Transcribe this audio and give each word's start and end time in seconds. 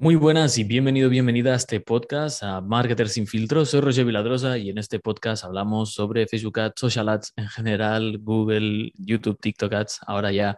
Muy 0.00 0.14
buenas 0.14 0.56
y 0.58 0.62
bienvenido, 0.62 1.10
bienvenida 1.10 1.54
a 1.54 1.56
este 1.56 1.80
podcast, 1.80 2.44
a 2.44 2.60
Marketer 2.60 3.08
sin 3.08 3.26
filtro. 3.26 3.64
Soy 3.64 3.80
Roger 3.80 4.04
Viladrosa 4.04 4.56
y 4.56 4.70
en 4.70 4.78
este 4.78 5.00
podcast 5.00 5.42
hablamos 5.42 5.92
sobre 5.92 6.28
Facebook 6.28 6.60
Ads, 6.60 6.74
Social 6.78 7.08
Ads 7.08 7.32
en 7.34 7.48
general, 7.48 8.18
Google, 8.20 8.92
YouTube, 8.94 9.40
TikTok 9.40 9.72
Ads. 9.72 9.98
Ahora 10.06 10.30
ya, 10.30 10.56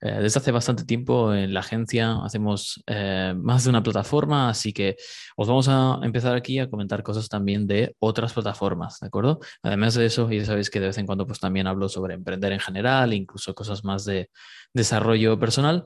eh, 0.00 0.20
desde 0.22 0.40
hace 0.40 0.52
bastante 0.52 0.84
tiempo 0.84 1.34
en 1.34 1.52
la 1.52 1.60
agencia 1.60 2.16
hacemos 2.24 2.82
eh, 2.86 3.34
más 3.36 3.64
de 3.64 3.70
una 3.70 3.82
plataforma, 3.82 4.48
así 4.48 4.72
que 4.72 4.96
os 5.36 5.46
vamos 5.46 5.68
a 5.68 6.00
empezar 6.02 6.34
aquí 6.34 6.58
a 6.58 6.70
comentar 6.70 7.02
cosas 7.02 7.28
también 7.28 7.66
de 7.66 7.94
otras 7.98 8.32
plataformas, 8.32 9.00
¿de 9.00 9.08
acuerdo? 9.08 9.40
Además 9.62 9.96
de 9.96 10.06
eso, 10.06 10.30
ya 10.30 10.46
sabéis 10.46 10.70
que 10.70 10.80
de 10.80 10.86
vez 10.86 10.96
en 10.96 11.04
cuando 11.04 11.26
pues 11.26 11.40
también 11.40 11.66
hablo 11.66 11.90
sobre 11.90 12.14
emprender 12.14 12.52
en 12.52 12.60
general, 12.60 13.12
incluso 13.12 13.54
cosas 13.54 13.84
más 13.84 14.06
de 14.06 14.30
desarrollo 14.72 15.38
personal. 15.38 15.84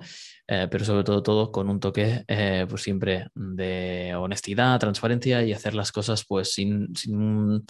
Eh, 0.49 0.67
pero 0.71 0.85
sobre 0.85 1.05
todo 1.05 1.23
todo 1.23 1.53
con 1.53 1.71
un 1.71 1.79
toque 1.79 2.25
eh, 2.27 2.67
pues 2.69 2.83
siempre 2.83 3.29
de 3.35 4.15
honestidad, 4.17 4.81
transparencia 4.81 5.43
y 5.45 5.53
hacer 5.53 5.75
las 5.75 5.93
cosas 5.93 6.25
pues 6.27 6.53
sin, 6.53 6.95
sin 6.97 7.65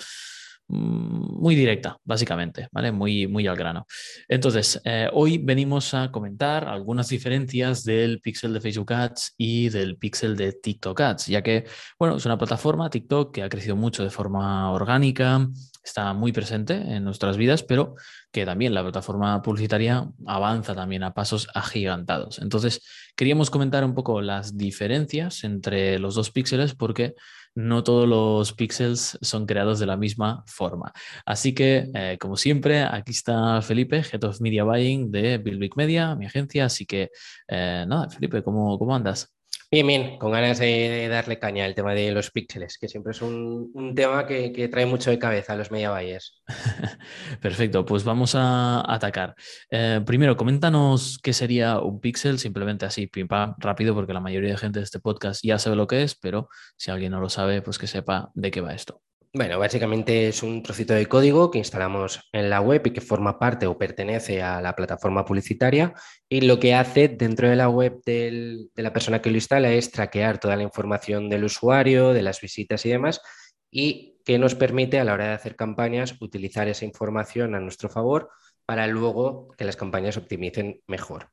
muy 0.73 1.55
directa, 1.55 1.99
básicamente, 2.05 2.69
¿vale? 2.73 2.93
Muy, 2.93 3.27
muy 3.27 3.47
al 3.47 3.57
grano. 3.57 3.87
Entonces, 4.29 4.81
eh, 4.85 5.09
hoy 5.13 5.39
venimos 5.39 5.93
a 5.93 6.11
comentar 6.11 6.65
algunas 6.65 7.09
diferencias 7.09 7.85
del 7.85 8.21
pixel 8.21 8.55
de 8.55 8.61
Facebook 8.61 8.93
Ads 8.93 9.35
y 9.37 9.69
del 9.69 9.99
pixel 9.99 10.37
de 10.37 10.53
TikTok 10.53 11.01
Ads, 11.01 11.27
ya 11.27 11.43
que, 11.43 11.67
bueno, 11.99 12.17
es 12.17 12.25
una 12.25 12.39
plataforma, 12.39 12.89
TikTok, 12.89 13.35
que 13.35 13.43
ha 13.43 13.49
crecido 13.49 13.77
mucho 13.77 14.03
de 14.03 14.11
forma 14.11 14.71
orgánica, 14.73 15.47
está 15.83 16.13
muy 16.13 16.33
presente 16.33 16.75
en 16.75 17.05
nuestras 17.05 17.37
vidas, 17.37 17.63
pero 17.63 17.95
que 18.31 18.45
también 18.45 18.75
la 18.75 18.83
plataforma 18.83 19.43
publicitaria 19.43 20.09
avanza 20.27 20.75
también 20.75 21.03
a 21.03 21.15
pasos 21.15 21.49
agigantados. 21.55 22.39
Entonces, 22.39 22.83
queríamos 23.17 23.51
comentar 23.51 23.85
un 23.85 23.95
poco 23.95 24.21
las 24.21 24.57
diferencias 24.57 25.45
entre 25.45 25.99
los 25.99 26.15
dos 26.15 26.31
píxeles 26.31 26.75
porque 26.75 27.15
no 27.55 27.85
todos 27.85 28.09
los 28.09 28.53
píxeles 28.55 29.19
son 29.21 29.47
creados 29.47 29.79
de 29.79 29.87
la 29.87 29.97
misma 29.97 30.43
forma. 30.47 30.93
Así 31.27 31.55
que, 31.55 31.91
eh, 31.95 32.17
como 32.21 32.37
siempre, 32.37 32.83
aquí 32.83 33.13
está 33.13 33.61
Felipe, 33.63 34.03
Head 34.11 34.25
of 34.25 34.41
Media 34.41 34.65
Buying 34.65 35.11
de 35.11 35.39
Big 35.39 35.77
Media, 35.77 36.15
mi 36.15 36.27
agencia. 36.27 36.67
Así 36.67 36.87
que, 36.87 37.11
eh, 37.49 37.85
nada, 37.87 38.09
Felipe, 38.09 38.43
¿cómo, 38.43 38.79
¿cómo 38.79 38.95
andas? 38.95 39.33
Bien, 39.73 39.87
bien, 39.87 40.19
con 40.19 40.33
ganas 40.33 40.59
de 40.59 41.09
darle 41.09 41.39
caña 41.39 41.65
al 41.65 41.75
tema 41.75 41.95
de 41.95 42.13
los 42.13 42.31
píxeles, 42.31 42.77
que 42.77 42.89
siempre 42.89 43.13
es 43.13 43.23
un, 43.23 43.95
tema 43.97 44.27
que, 44.27 44.69
trae 44.71 44.85
mucho 44.85 45.09
de 45.09 45.19
cabeza 45.19 45.55
a 45.55 45.57
los 45.57 45.71
media 45.71 45.91
buyers. 45.91 46.43
Perfecto, 47.41 47.83
pues 47.87 48.05
vamos 48.05 48.35
a 48.35 48.83
atacar. 48.87 49.35
Eh, 49.71 50.03
primero, 50.05 50.37
coméntanos 50.37 51.19
qué 51.23 51.33
sería 51.33 51.79
un 51.79 52.01
píxel, 52.01 52.39
simplemente 52.39 52.85
así, 52.85 53.07
pim 53.07 53.29
pam, 53.29 53.55
rápido, 53.57 53.95
porque 53.95 54.13
la 54.13 54.21
mayoría 54.21 54.51
de 54.51 54.59
gente 54.59 54.81
de 54.81 54.85
este 54.85 55.01
podcast 55.01 55.43
ya 55.43 55.59
sabe 55.59 55.77
lo 55.77 55.87
que 55.87 56.03
es, 56.03 56.17
pero 56.17 56.51
si 56.77 56.91
alguien 56.91 57.13
no 57.13 57.21
lo 57.21 57.31
sabe, 57.31 57.63
pues 57.63 57.79
que 57.79 57.87
sepa 57.87 58.31
de 58.35 58.51
qué 58.51 58.61
va 58.61 58.75
esto. 58.75 59.01
Bueno, 59.35 59.59
básicamente 59.59 60.29
es 60.29 60.43
un 60.43 60.63
trocito 60.63 60.93
de 60.93 61.07
código 61.07 61.51
que 61.51 61.57
instalamos 61.57 62.29
en 62.33 62.51
la 62.51 62.61
web 62.61 62.83
y 62.85 62.91
que 62.91 63.01
forma 63.01 63.39
parte 63.39 63.67
o 63.67 63.79
pertenece 63.79 64.43
a 64.43 64.61
la 64.61 64.77
plataforma 64.77 65.25
publicitaria 65.25 65.95
y 66.29 66.43
lo 66.43 66.61
que 66.61 66.75
hace 66.75 67.09
dentro 67.09 67.49
de 67.49 67.57
la 67.57 67.71
web 67.71 68.03
de 68.05 68.69
la 68.75 68.93
persona 68.93 69.23
que 69.23 69.31
lo 69.31 69.37
instala 69.37 69.73
es 69.73 69.91
traquear 69.91 70.39
toda 70.39 70.57
la 70.57 70.63
información 70.63 71.31
del 71.31 71.45
usuario, 71.45 72.13
de 72.13 72.21
las 72.21 72.43
visitas 72.43 72.85
y 72.85 72.91
demás 72.91 73.23
y 73.71 74.19
que 74.27 74.39
nos 74.39 74.55
permite 74.55 75.01
a 75.01 75.05
la 75.05 75.15
hora 75.15 75.29
de 75.29 75.33
hacer 75.33 75.57
campañas 75.57 76.15
utilizar 76.21 76.69
esa 76.69 76.85
información 76.85 77.55
a 77.55 77.61
nuestro 77.61 77.89
favor 77.89 78.29
para 78.67 78.87
luego 78.87 79.49
que 79.57 79.65
las 79.65 79.77
campañas 79.77 80.19
optimicen 80.19 80.83
mejor. 80.87 81.31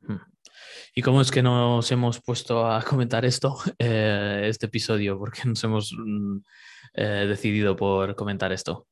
Hmm. 0.00 0.33
¿Y 0.96 1.02
cómo 1.02 1.20
es 1.20 1.32
que 1.32 1.42
nos 1.42 1.90
hemos 1.90 2.20
puesto 2.20 2.66
a 2.66 2.80
comentar 2.88 3.24
esto, 3.24 3.56
eh, 3.78 4.46
este 4.48 4.66
episodio? 4.66 5.18
Porque 5.18 5.42
nos 5.44 5.62
hemos 5.64 5.92
mm, 5.92 6.36
eh, 6.94 7.26
decidido 7.28 7.74
por 7.74 8.14
comentar 8.14 8.52
esto? 8.52 8.86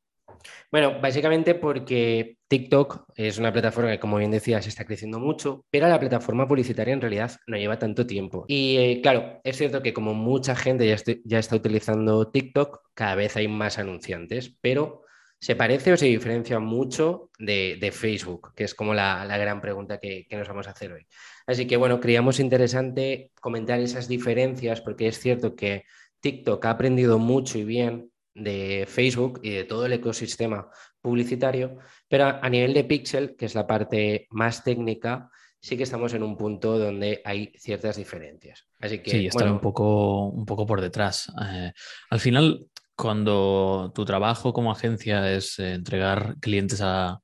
Bueno, 0.73 1.01
básicamente 1.01 1.55
porque 1.55 2.39
TikTok 2.49 3.05
es 3.15 3.39
una 3.39 3.53
plataforma 3.53 3.93
que, 3.93 4.01
como 4.01 4.17
bien 4.17 4.33
decías, 4.33 4.67
está 4.67 4.85
creciendo 4.85 5.21
mucho, 5.21 5.65
pero 5.71 5.87
la 5.87 6.01
plataforma 6.01 6.49
publicitaria 6.49 6.93
en 6.93 7.01
realidad 7.01 7.39
no 7.47 7.57
lleva 7.57 7.79
tanto 7.79 8.05
tiempo. 8.05 8.47
Y 8.49 8.77
eh, 8.79 9.01
claro, 9.01 9.41
es 9.45 9.57
cierto 9.57 9.81
que 9.83 9.93
como 9.93 10.13
mucha 10.13 10.57
gente 10.57 10.89
ya, 10.89 10.97
ya, 11.25 11.39
está 11.39 11.55
utilizando 11.55 12.29
TikTok, 12.33 12.81
cada 12.95 13.15
vez 13.15 13.37
hay 13.37 13.47
más 13.47 13.79
anunciantes, 13.79 14.57
pero 14.61 15.02
¿se 15.43 15.57
parece 15.57 15.93
o 15.93 15.97
se 15.97 16.07
diferencia 16.07 16.61
mucho 16.61 17.31
de, 17.37 17.93
Facebook? 17.93 18.55
Que 18.55 18.63
es 18.63 18.77
como 18.77 18.95
la, 18.95 19.27
gran 19.39 19.61
pregunta 19.61 19.99
que, 19.99 20.25
que, 20.29 20.37
nos 20.37 20.47
vamos 20.47 20.69
a 20.69 20.71
hacer 20.71 20.93
hoy. 20.93 21.05
Así 21.49 21.67
que 21.67 21.77
bueno, 21.77 21.99
creíamos 21.99 22.39
interesante 22.39 23.33
comentar 23.41 23.81
esas 23.81 24.07
diferencias 24.07 24.81
porque 24.81 25.09
es 25.09 25.19
cierto 25.19 25.57
que 25.57 25.85
TikTok 26.21 26.65
ha 26.65 26.71
aprendido 26.71 27.19
mucho 27.19 27.59
y 27.59 27.65
bien 27.65 28.13
de 28.35 28.85
Facebook 28.89 29.41
y 29.43 29.51
de 29.51 29.65
todo 29.65 29.87
el 29.87 29.95
ecosistema 29.95 30.71
publicitario, 31.01 31.77
pero 32.09 32.39
a 32.41 32.49
nivel 32.49 32.73
de 32.73 32.85
Pixel, 32.85 33.35
que 33.35 33.47
es 33.47 33.57
la 33.57 33.67
parte 33.67 34.29
más 34.31 34.63
técnica, 34.63 35.29
sí 35.61 35.77
que 35.77 35.83
estamos 35.83 36.15
en 36.15 36.23
un 36.23 36.37
punto 36.37 36.79
donde 36.79 37.21
hay 37.25 37.53
ciertas 37.57 37.97
diferencias. 37.97 38.69
Así 38.79 39.01
que, 39.01 39.11
sí, 39.11 39.27
están 39.27 39.51
un, 39.51 39.61
poco, 39.61 40.27
un 40.29 40.47
poco 40.47 40.67
por 40.67 40.81
detrás. 40.81 41.33
Eh, 41.45 41.73
al 42.11 42.21
final, 42.21 42.67
cuando 42.97 43.93
tu 43.95 44.05
trabajo 44.05 44.53
como 44.53 44.73
agencia 44.73 45.31
es 45.33 45.59
eh, 45.59 45.75
entregar 45.75 46.37
clientes 46.41 46.81
a, 46.83 47.21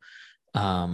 a, 0.55 0.89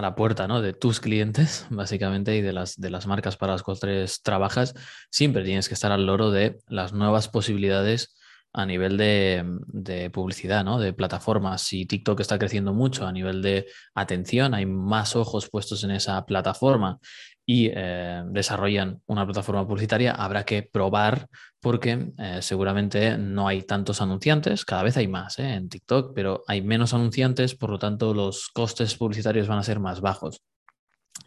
la 0.00 0.14
puerta 0.14 0.46
¿no? 0.48 0.62
de 0.62 0.72
tus 0.72 1.00
clientes, 1.00 1.66
básicamente, 1.70 2.36
y 2.36 2.40
de 2.40 2.52
las, 2.52 2.76
de 2.76 2.90
las 2.90 3.06
marcas 3.06 3.36
para 3.36 3.52
las 3.52 3.62
cuales 3.62 4.22
trabajas, 4.22 4.74
siempre 5.10 5.44
tienes 5.44 5.68
que 5.68 5.74
estar 5.74 5.92
al 5.92 6.06
loro 6.06 6.30
de 6.30 6.58
las 6.68 6.92
nuevas 6.92 7.28
posibilidades 7.28 8.16
a 8.54 8.64
nivel 8.64 8.96
de, 8.96 10.10
publicidad, 10.12 10.64
¿no? 10.64 10.78
de 10.78 10.92
plataformas. 10.92 11.62
Si 11.62 11.86
TikTok 11.86 12.20
está 12.20 12.38
creciendo 12.38 12.72
mucho 12.72 13.04
a 13.04 13.12
nivel 13.12 13.42
de 13.42 13.66
atención, 13.94 14.54
hay 14.54 14.64
más 14.64 15.16
ojos 15.16 15.50
puestos 15.50 15.82
en 15.82 15.90
esa 15.90 16.24
plataforma 16.24 17.00
y 17.44 17.70
eh, 17.74 18.22
desarrollan 18.28 19.02
una 19.06 19.26
plataforma 19.26 19.66
publicitaria, 19.66 20.12
habrá 20.12 20.44
que 20.44 20.62
probar 20.62 21.28
porque 21.60 22.12
eh, 22.16 22.38
seguramente 22.40 23.18
no 23.18 23.48
hay 23.48 23.62
tantos 23.62 24.00
anunciantes, 24.00 24.64
cada 24.64 24.84
vez 24.84 24.96
hay 24.96 25.08
más 25.08 25.38
¿eh? 25.40 25.54
en 25.54 25.68
TikTok, 25.68 26.14
pero 26.14 26.44
hay 26.46 26.62
menos 26.62 26.94
anunciantes, 26.94 27.56
por 27.56 27.70
lo 27.70 27.78
tanto 27.78 28.14
los 28.14 28.48
costes 28.48 28.94
publicitarios 28.94 29.48
van 29.48 29.58
a 29.58 29.64
ser 29.64 29.80
más 29.80 30.00
bajos. 30.00 30.40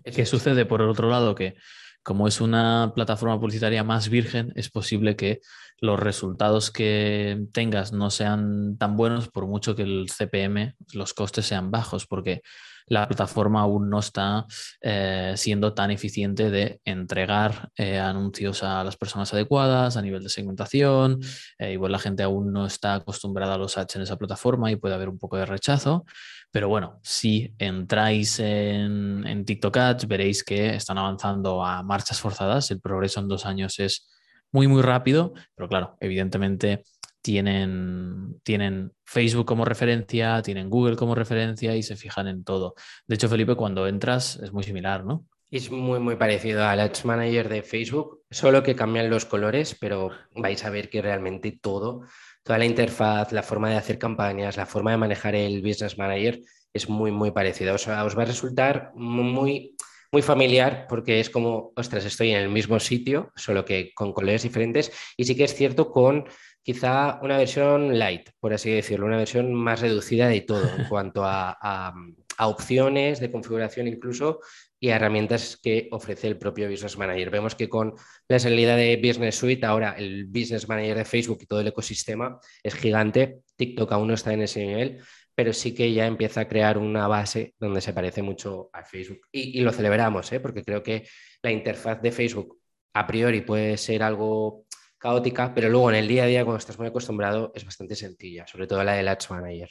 ¿Qué 0.03 0.25
sucede 0.25 0.65
por 0.65 0.81
el 0.81 0.89
otro 0.89 1.09
lado? 1.09 1.35
Que 1.35 1.55
como 2.03 2.25
es 2.25 2.39
una 2.39 2.93
plataforma 2.95 3.37
publicitaria 3.37 3.83
más 3.83 4.07
virgen, 4.07 4.53
es 4.55 4.69
posible 4.69 5.17
que 5.17 5.41
los 5.79 5.99
resultados 5.99 6.71
que 6.71 7.45
tengas 7.53 7.93
no 7.93 8.09
sean 8.09 8.77
tan 8.77 8.95
buenos 8.95 9.29
por 9.29 9.47
mucho 9.47 9.75
que 9.75 9.83
el 9.83 10.07
CPM, 10.09 10.75
los 10.93 11.13
costes 11.13 11.45
sean 11.45 11.71
bajos, 11.71 12.07
porque 12.07 12.41
la 12.87 13.05
plataforma 13.07 13.61
aún 13.61 13.89
no 13.89 13.99
está 13.99 14.45
eh, 14.81 15.33
siendo 15.35 15.73
tan 15.73 15.91
eficiente 15.91 16.49
de 16.49 16.79
entregar 16.85 17.69
eh, 17.75 17.99
anuncios 17.99 18.63
a 18.63 18.83
las 18.83 18.95
personas 18.95 19.33
adecuadas 19.33 19.97
a 19.97 20.01
nivel 20.01 20.23
de 20.23 20.29
segmentación. 20.29 21.19
Eh, 21.59 21.73
igual 21.73 21.91
la 21.91 21.99
gente 21.99 22.23
aún 22.23 22.53
no 22.53 22.65
está 22.65 22.95
acostumbrada 22.95 23.55
a 23.55 23.57
los 23.57 23.77
ads 23.77 23.97
en 23.97 24.03
esa 24.03 24.15
plataforma 24.17 24.71
y 24.71 24.77
puede 24.77 24.95
haber 24.95 25.09
un 25.09 25.19
poco 25.19 25.35
de 25.35 25.45
rechazo. 25.45 26.05
Pero 26.49 26.69
bueno, 26.69 26.99
si 27.03 27.53
entráis 27.59 28.39
en, 28.39 29.27
en 29.27 29.43
TikTok 29.43 29.75
Ads, 29.75 30.07
veréis 30.07 30.45
que 30.45 30.75
están 30.75 30.97
avanzando 30.97 31.63
a 31.63 31.83
marchas 31.83 32.21
forzadas. 32.21 32.71
El 32.71 32.79
progreso 32.79 33.19
en 33.19 33.27
dos 33.27 33.45
años 33.45 33.79
es 33.79 34.07
muy, 34.51 34.67
muy 34.67 34.81
rápido, 34.81 35.33
pero 35.55 35.69
claro, 35.69 35.97
evidentemente 35.99 36.83
tienen, 37.21 38.39
tienen 38.43 38.93
Facebook 39.03 39.45
como 39.45 39.65
referencia, 39.65 40.41
tienen 40.41 40.69
Google 40.69 40.95
como 40.95 41.15
referencia 41.15 41.75
y 41.75 41.83
se 41.83 41.95
fijan 41.95 42.27
en 42.27 42.43
todo. 42.43 42.75
De 43.05 43.15
hecho, 43.15 43.27
Felipe, 43.27 43.55
cuando 43.55 43.87
entras 43.87 44.37
es 44.37 44.53
muy 44.53 44.63
similar, 44.63 45.03
¿no? 45.03 45.25
Es 45.49 45.71
muy, 45.71 45.99
muy 45.99 46.17
parecido 46.17 46.65
al 46.65 46.79
Ads 46.79 47.05
Manager 47.05 47.47
de 47.47 47.63
Facebook, 47.63 48.21
solo 48.29 48.63
que 48.63 48.75
cambian 48.75 49.09
los 49.09 49.25
colores, 49.25 49.77
pero 49.79 50.11
vais 50.35 50.63
a 50.65 50.69
ver 50.69 50.89
que 50.89 51.01
realmente 51.01 51.57
todo, 51.61 52.03
toda 52.43 52.59
la 52.59 52.65
interfaz, 52.65 53.31
la 53.31 53.43
forma 53.43 53.69
de 53.69 53.77
hacer 53.77 53.97
campañas, 53.97 54.57
la 54.57 54.65
forma 54.65 54.91
de 54.91 54.97
manejar 54.97 55.35
el 55.35 55.61
Business 55.61 55.97
Manager 55.97 56.39
es 56.73 56.89
muy, 56.89 57.11
muy 57.11 57.31
parecida. 57.31 57.73
Os 57.73 57.87
va 57.87 58.01
a 58.01 58.25
resultar 58.25 58.91
muy, 58.95 59.75
muy 60.17 60.23
familiar 60.23 60.87
porque 60.89 61.19
es 61.19 61.29
como, 61.29 61.73
ostras, 61.75 62.03
estoy 62.03 62.31
en 62.31 62.41
el 62.41 62.49
mismo 62.49 62.79
sitio, 62.79 63.31
solo 63.35 63.63
que 63.63 63.91
con 63.93 64.13
colores 64.13 64.41
diferentes. 64.41 64.91
Y 65.15 65.25
sí 65.25 65.35
que 65.35 65.43
es 65.43 65.53
cierto 65.53 65.91
con 65.91 66.25
quizá 66.63 67.19
una 67.21 67.37
versión 67.37 67.99
light, 67.99 68.31
por 68.39 68.51
así 68.51 68.71
decirlo, 68.71 69.05
una 69.05 69.17
versión 69.17 69.53
más 69.53 69.79
reducida 69.79 70.27
de 70.27 70.41
todo 70.41 70.67
en 70.75 70.85
cuanto 70.89 71.21
a, 71.23 71.93
opciones 72.39 73.19
de 73.19 73.31
configuración 73.31 73.87
incluso 73.87 74.39
y 74.79 74.89
a 74.89 74.95
herramientas 74.95 75.59
que 75.61 75.87
ofrece 75.91 76.27
el 76.27 76.37
propio 76.37 76.69
Business 76.69 76.97
Manager. 76.97 77.29
Vemos 77.29 77.53
que 77.53 77.69
con 77.69 77.93
la 78.27 78.39
salida 78.39 78.75
de 78.75 78.97
Business 78.97 79.35
Suite, 79.35 79.65
ahora 79.67 79.93
el 79.97 80.25
Business 80.25 80.67
Manager 80.67 80.97
de 80.97 81.05
Facebook 81.05 81.39
y 81.41 81.45
todo 81.45 81.61
el 81.61 81.67
ecosistema 81.67 82.39
es 82.63 82.73
gigante. 82.73 83.41
TikTok 83.55 83.91
aún 83.91 84.07
no 84.07 84.13
está 84.15 84.33
en 84.33 84.41
ese 84.41 84.65
nivel, 84.65 84.99
pero 85.37 85.53
sí 85.53 85.75
que 85.75 85.93
ya 85.93 86.07
empieza 86.07 86.41
a 86.41 86.47
crear 86.47 86.79
una 86.79 87.07
base 87.07 87.53
donde 87.59 87.79
se 87.79 87.93
parece 87.93 88.23
mucho 88.23 88.71
a 88.73 88.83
Facebook. 88.83 89.19
Y, 89.31 89.61
lo 89.61 89.71
celebramos, 89.71 90.31
¿eh? 90.31 90.39
porque 90.39 90.63
creo 90.63 90.81
que 90.81 91.07
la 91.43 91.51
interfaz 91.51 92.01
de 92.01 92.11
Facebook 92.11 92.57
a 92.95 93.05
priori 93.05 93.41
puede 93.41 93.77
ser 93.77 94.01
algo 94.01 94.65
caótica, 94.97 95.53
pero 95.53 95.69
luego 95.69 95.91
en 95.91 95.97
el 95.97 96.07
día 96.07 96.23
a 96.23 96.25
día, 96.25 96.43
cuando 96.43 96.57
estás 96.57 96.79
muy 96.79 96.87
acostumbrado, 96.87 97.51
es 97.53 97.63
bastante 97.63 97.95
sencilla, 97.95 98.47
sobre 98.47 98.65
todo 98.65 98.83
la 98.83 98.93
del 98.93 99.07
Ads 99.07 99.29
Manager. 99.29 99.69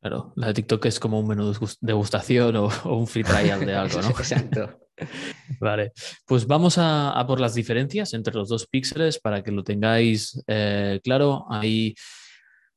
Claro, 0.00 0.32
la 0.36 0.46
de 0.46 0.54
TikTok 0.54 0.86
es 0.86 0.98
como 0.98 1.20
un 1.20 1.28
menú 1.28 1.52
de 1.52 1.68
degustación 1.82 2.56
o, 2.56 2.70
un 2.86 3.06
free 3.06 3.24
trial 3.24 3.66
de 3.66 3.74
algo, 3.74 4.00
¿no? 4.00 4.08
Exacto. 4.18 4.88
Vale, 5.60 5.92
pues 6.24 6.46
vamos 6.46 6.76
a, 6.78 7.22
por 7.26 7.40
las 7.40 7.54
diferencias 7.54 8.14
entre 8.14 8.32
los 8.32 8.48
dos 8.48 8.66
píxeles 8.66 9.18
para 9.18 9.42
que 9.42 9.50
lo 9.50 9.62
tengáis 9.62 10.42
eh, 10.46 10.98
claro. 11.04 11.44
Hay 11.50 11.94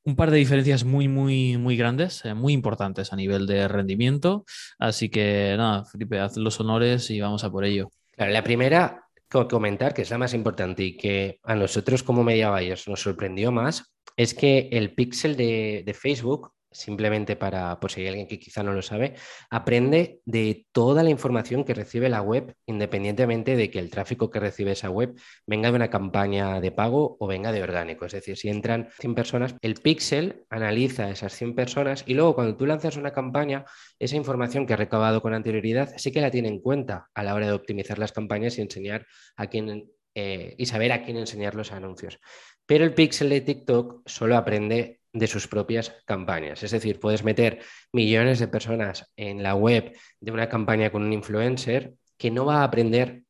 un 0.04 0.16
par 0.16 0.30
de 0.30 0.38
diferencias 0.38 0.84
muy, 0.84 1.08
muy, 1.08 1.56
muy 1.56 1.76
grandes, 1.76 2.24
eh, 2.24 2.34
muy 2.34 2.52
importantes 2.52 3.12
a 3.12 3.16
nivel 3.16 3.46
de 3.46 3.68
rendimiento. 3.68 4.44
Así 4.78 5.08
que 5.08 5.54
nada, 5.56 5.84
Felipe, 5.84 6.18
haz 6.18 6.36
los 6.36 6.58
honores 6.60 7.10
y 7.10 7.20
vamos 7.20 7.44
a 7.44 7.50
por 7.50 7.64
ello. 7.64 7.90
La 8.16 8.42
primera, 8.42 9.04
comentar, 9.28 9.94
que 9.94 10.02
es 10.02 10.10
la 10.10 10.18
más 10.18 10.34
importante 10.34 10.82
y 10.82 10.96
que 10.96 11.38
a 11.44 11.54
nosotros 11.54 12.02
como 12.02 12.24
media 12.24 12.50
buyers 12.50 12.88
nos 12.88 13.00
sorprendió 13.00 13.52
más, 13.52 13.92
es 14.16 14.34
que 14.34 14.68
el 14.72 14.94
píxel 14.94 15.36
de, 15.36 15.82
de 15.84 15.94
Facebook 15.94 16.52
simplemente 16.70 17.36
para, 17.36 17.80
por 17.80 17.90
si 17.90 18.02
hay 18.02 18.08
alguien 18.08 18.26
que 18.26 18.38
quizá 18.38 18.62
no 18.62 18.72
lo 18.72 18.82
sabe, 18.82 19.14
aprende 19.50 20.20
de 20.24 20.66
toda 20.72 21.02
la 21.02 21.10
información 21.10 21.64
que 21.64 21.74
recibe 21.74 22.08
la 22.08 22.22
web, 22.22 22.54
independientemente 22.66 23.56
de 23.56 23.70
que 23.70 23.78
el 23.78 23.90
tráfico 23.90 24.30
que 24.30 24.40
recibe 24.40 24.72
esa 24.72 24.90
web 24.90 25.14
venga 25.46 25.70
de 25.70 25.76
una 25.76 25.90
campaña 25.90 26.60
de 26.60 26.72
pago 26.72 27.16
o 27.18 27.26
venga 27.26 27.52
de 27.52 27.62
orgánico. 27.62 28.06
Es 28.06 28.12
decir, 28.12 28.36
si 28.36 28.48
entran 28.48 28.88
100 28.98 29.14
personas, 29.14 29.54
el 29.62 29.74
pixel 29.74 30.44
analiza 30.50 31.10
esas 31.10 31.34
100 31.34 31.54
personas 31.54 32.04
y 32.06 32.14
luego 32.14 32.34
cuando 32.34 32.56
tú 32.56 32.66
lanzas 32.66 32.96
una 32.96 33.12
campaña, 33.12 33.64
esa 33.98 34.16
información 34.16 34.66
que 34.66 34.74
ha 34.74 34.76
recabado 34.76 35.22
con 35.22 35.34
anterioridad 35.34 35.92
sí 35.96 36.12
que 36.12 36.20
la 36.20 36.30
tiene 36.30 36.48
en 36.48 36.60
cuenta 36.60 37.08
a 37.14 37.22
la 37.22 37.34
hora 37.34 37.46
de 37.46 37.52
optimizar 37.52 37.98
las 37.98 38.12
campañas 38.12 38.58
y 38.58 38.62
enseñar 38.62 39.06
a 39.36 39.46
quién 39.46 39.90
eh, 40.14 40.56
y 40.58 40.66
saber 40.66 40.90
a 40.90 41.04
quién 41.04 41.16
enseñar 41.16 41.54
los 41.54 41.70
anuncios. 41.70 42.18
Pero 42.66 42.84
el 42.84 42.92
pixel 42.92 43.28
de 43.28 43.40
TikTok 43.40 44.02
solo 44.06 44.36
aprende 44.36 44.97
de 45.12 45.26
sus 45.26 45.48
propias 45.48 45.94
campañas. 46.04 46.62
Es 46.62 46.70
decir, 46.70 47.00
puedes 47.00 47.24
meter 47.24 47.60
millones 47.92 48.38
de 48.38 48.48
personas 48.48 49.10
en 49.16 49.42
la 49.42 49.54
web 49.54 49.96
de 50.20 50.32
una 50.32 50.48
campaña 50.48 50.90
con 50.90 51.02
un 51.02 51.12
influencer 51.12 51.94
que 52.16 52.30
no 52.30 52.44
va 52.44 52.60
a 52.60 52.64
aprender 52.64 53.22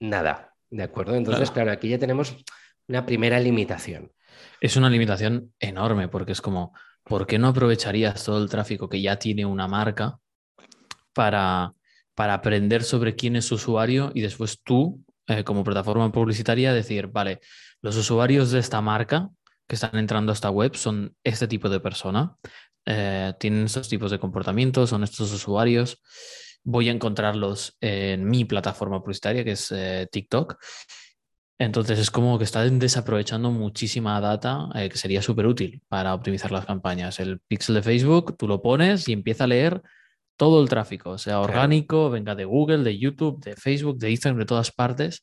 nada. 0.00 0.54
¿De 0.70 0.82
acuerdo? 0.82 1.14
Entonces, 1.14 1.50
claro, 1.50 1.70
aquí 1.70 1.88
ya 1.88 1.98
tenemos 1.98 2.36
una 2.88 3.06
primera 3.06 3.38
limitación. 3.40 4.12
Es 4.60 4.76
una 4.76 4.90
limitación 4.90 5.52
enorme 5.60 6.08
porque 6.08 6.32
es 6.32 6.40
como, 6.40 6.74
¿por 7.04 7.26
qué 7.26 7.38
no 7.38 7.48
aprovecharías 7.48 8.24
todo 8.24 8.42
el 8.42 8.48
tráfico 8.48 8.88
que 8.88 9.00
ya 9.00 9.18
tiene 9.18 9.46
una 9.46 9.68
marca 9.68 10.18
para, 11.12 11.72
para 12.14 12.34
aprender 12.34 12.82
sobre 12.82 13.14
quién 13.14 13.36
es 13.36 13.46
su 13.46 13.56
usuario 13.56 14.10
y 14.14 14.22
después 14.22 14.60
tú, 14.62 15.04
eh, 15.26 15.44
como 15.44 15.64
plataforma 15.64 16.10
publicitaria, 16.10 16.72
decir, 16.72 17.08
vale, 17.08 17.40
los 17.80 17.96
usuarios 17.96 18.50
de 18.50 18.58
esta 18.58 18.80
marca 18.80 19.30
que 19.66 19.74
están 19.74 19.96
entrando 19.96 20.32
a 20.32 20.34
esta 20.34 20.50
web 20.50 20.76
son 20.76 21.14
este 21.24 21.48
tipo 21.48 21.68
de 21.68 21.80
persona, 21.80 22.36
eh, 22.84 23.34
tienen 23.38 23.64
estos 23.64 23.88
tipos 23.88 24.10
de 24.10 24.18
comportamientos, 24.18 24.90
son 24.90 25.02
estos 25.02 25.32
usuarios. 25.32 26.02
Voy 26.62 26.88
a 26.88 26.92
encontrarlos 26.92 27.76
en 27.80 28.28
mi 28.28 28.44
plataforma 28.44 29.00
publicitaria, 29.00 29.44
que 29.44 29.52
es 29.52 29.72
eh, 29.72 30.08
TikTok. 30.10 30.56
Entonces 31.58 31.98
es 31.98 32.10
como 32.10 32.38
que 32.38 32.44
están 32.44 32.78
desaprovechando 32.78 33.50
muchísima 33.50 34.20
data 34.20 34.68
eh, 34.74 34.88
que 34.90 34.98
sería 34.98 35.22
súper 35.22 35.46
útil 35.46 35.82
para 35.88 36.14
optimizar 36.14 36.52
las 36.52 36.66
campañas. 36.66 37.18
El 37.18 37.40
pixel 37.40 37.76
de 37.76 37.82
Facebook, 37.82 38.36
tú 38.36 38.46
lo 38.46 38.60
pones 38.60 39.08
y 39.08 39.12
empieza 39.12 39.44
a 39.44 39.46
leer 39.46 39.82
todo 40.36 40.62
el 40.62 40.68
tráfico, 40.68 41.16
sea 41.16 41.40
orgánico, 41.40 42.10
venga 42.10 42.34
de 42.34 42.44
Google, 42.44 42.84
de 42.84 42.98
YouTube, 42.98 43.42
de 43.42 43.56
Facebook, 43.56 43.98
de 43.98 44.10
Instagram, 44.10 44.40
de 44.40 44.44
todas 44.44 44.70
partes 44.70 45.22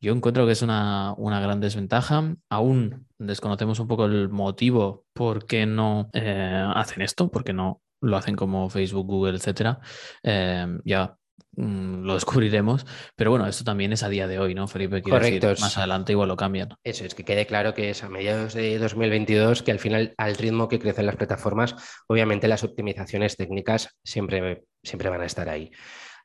yo 0.00 0.12
encuentro 0.12 0.46
que 0.46 0.52
es 0.52 0.62
una, 0.62 1.14
gran 1.18 1.60
desventaja. 1.60 2.36
Aún 2.48 3.05
desconocemos 3.18 3.78
un 3.80 3.88
poco 3.88 4.06
el 4.06 4.28
motivo 4.28 5.04
por 5.12 5.46
qué 5.46 5.66
no 5.66 6.10
eh, 6.12 6.64
hacen 6.74 7.02
esto, 7.02 7.30
por 7.30 7.44
qué 7.44 7.52
no 7.52 7.82
lo 8.00 8.16
hacen 8.16 8.36
como 8.36 8.68
Facebook, 8.68 9.06
Google, 9.06 9.36
etcétera. 9.36 9.80
Eh, 10.22 10.66
ya 10.84 11.16
mm, 11.56 12.04
lo 12.04 12.14
descubriremos. 12.14 12.86
Pero 13.16 13.30
bueno, 13.30 13.46
esto 13.46 13.64
también 13.64 13.92
es 13.92 14.02
a 14.02 14.08
día 14.08 14.26
de 14.26 14.38
hoy, 14.38 14.54
¿no, 14.54 14.68
Felipe? 14.68 15.02
Correcto. 15.02 15.48
más 15.60 15.78
adelante 15.78 16.12
igual 16.12 16.28
lo 16.28 16.36
cambian. 16.36 16.68
Eso 16.84 17.04
es 17.04 17.14
que 17.14 17.24
quede 17.24 17.46
claro 17.46 17.74
que 17.74 17.90
es 17.90 18.04
a 18.04 18.08
mediados 18.08 18.54
de 18.54 18.78
2022 18.78 19.62
que 19.62 19.72
al 19.72 19.78
final, 19.78 20.14
al 20.18 20.36
ritmo 20.36 20.68
que 20.68 20.78
crecen 20.78 21.06
las 21.06 21.16
plataformas, 21.16 21.74
obviamente 22.08 22.48
las 22.48 22.64
optimizaciones 22.64 23.36
técnicas 23.36 23.96
siempre, 24.04 24.64
siempre 24.82 25.08
van 25.08 25.22
a 25.22 25.26
estar 25.26 25.48
ahí. 25.48 25.70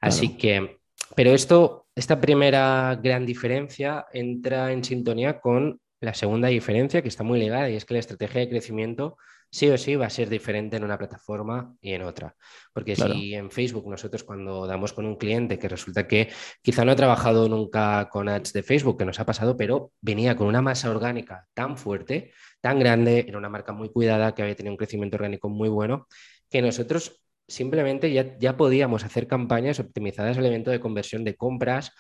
Así 0.02 0.36
que 0.36 0.82
pero 1.16 1.32
esto, 1.32 1.88
esta 1.96 2.22
primera 2.22 3.00
gran 3.02 3.26
diferencia 3.26 4.06
entra 4.14 4.72
en 4.72 4.84
sintonía 4.84 5.40
con 5.40 5.80
la 6.02 6.16
segunda 6.16 6.48
diferencia 6.48 7.02
que 7.02 7.08
está 7.08 7.24
muy 7.24 7.40
ligada 7.40 7.70
y 7.70 7.76
es 7.76 7.86
que 7.86 7.94
la 7.94 8.00
estrategia 8.00 8.42
de 8.42 8.50
crecimiento 8.50 9.18
sí 9.52 9.70
o 9.70 9.78
sí 9.78 9.96
va 9.96 10.08
a 10.08 10.10
ser 10.10 10.30
diferente 10.30 10.78
en 10.78 10.84
una 10.84 10.98
plataforma 10.98 11.76
y 11.80 11.94
en 11.94 12.02
otra. 12.02 12.36
Porque 12.74 12.96
si 12.96 13.36
en 13.36 13.52
Facebook 13.52 13.88
nosotros 13.88 14.24
cuando 14.24 14.66
damos 14.66 14.94
con 14.94 15.06
un 15.06 15.18
cliente 15.18 15.60
que 15.60 15.68
resulta 15.68 16.08
que 16.08 16.30
quizá 16.62 16.86
no 16.86 16.94
ha 16.94 16.96
trabajado 16.96 17.48
nunca 17.48 18.10
con 18.10 18.30
ads 18.30 18.54
de 18.54 18.64
Facebook, 18.64 18.98
que 18.98 19.06
nos 19.06 19.20
ha 19.20 19.26
pasado, 19.26 19.56
pero 19.56 19.92
venía 20.02 20.36
con 20.36 20.48
una 20.48 20.62
masa 20.62 20.90
orgánica 20.90 21.48
tan 21.54 21.78
fuerte, 21.78 22.32
tan 22.62 22.80
grande, 22.80 23.26
era 23.28 23.38
una 23.38 23.50
marca 23.50 23.74
muy 23.74 23.90
cuidada, 23.90 24.34
que 24.34 24.42
había 24.42 24.56
tenido 24.56 24.74
un 24.74 24.78
crecimiento 24.78 25.18
orgánico 25.18 25.50
muy 25.50 25.70
bueno, 25.70 26.08
que 26.50 26.62
nosotros 26.62 27.22
simplemente 27.48 28.12
ya, 28.12 28.38
ya 28.40 28.58
podíamos 28.58 29.04
hacer 29.04 29.28
campañas 29.28 29.80
optimizadas 29.80 30.38
al 30.38 30.46
evento 30.46 30.72
de 30.72 30.80
conversión 30.80 31.24
de 31.26 31.36
compras 31.36 31.92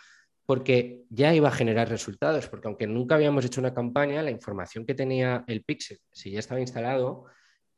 porque 0.51 1.05
ya 1.09 1.33
iba 1.33 1.47
a 1.47 1.51
generar 1.53 1.87
resultados, 1.87 2.49
porque 2.49 2.67
aunque 2.67 2.85
nunca 2.85 3.15
habíamos 3.15 3.45
hecho 3.45 3.61
una 3.61 3.73
campaña, 3.73 4.21
la 4.21 4.31
información 4.31 4.85
que 4.85 4.93
tenía 4.93 5.45
el 5.47 5.63
pixel, 5.63 5.99
si 6.11 6.29
ya 6.31 6.39
estaba 6.39 6.59
instalado, 6.59 7.23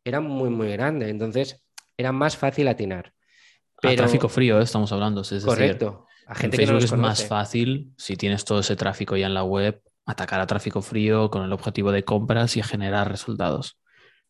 era 0.03 0.21
muy, 0.21 0.49
muy 0.49 0.71
grande. 0.71 1.07
Entonces, 1.07 1.63
era 1.95 2.11
más 2.11 2.35
fácil 2.35 2.67
atinar. 2.67 3.13
Pero... 3.79 3.95
tráfico 3.97 4.27
frío, 4.27 4.59
¿eh? 4.59 4.63
estamos 4.63 4.91
hablando. 4.91 5.21
Es 5.21 5.45
Correcto. 5.45 6.07
a 6.25 6.33
gente 6.33 6.57
que 6.57 6.65
no 6.65 6.79
es 6.79 6.91
más 6.93 7.27
fácil, 7.27 7.93
si 7.95 8.15
tienes 8.15 8.43
todo 8.43 8.61
ese 8.61 8.75
tráfico 8.75 9.15
ya 9.17 9.27
en 9.27 9.35
la 9.35 9.43
web, 9.43 9.79
atacar 10.07 10.41
a 10.41 10.47
tráfico 10.47 10.81
frío 10.81 11.29
con 11.29 11.43
el 11.43 11.53
objetivo 11.53 11.91
de 11.91 12.03
compras 12.03 12.57
y 12.57 12.63
generar 12.63 13.07
resultados. 13.07 13.77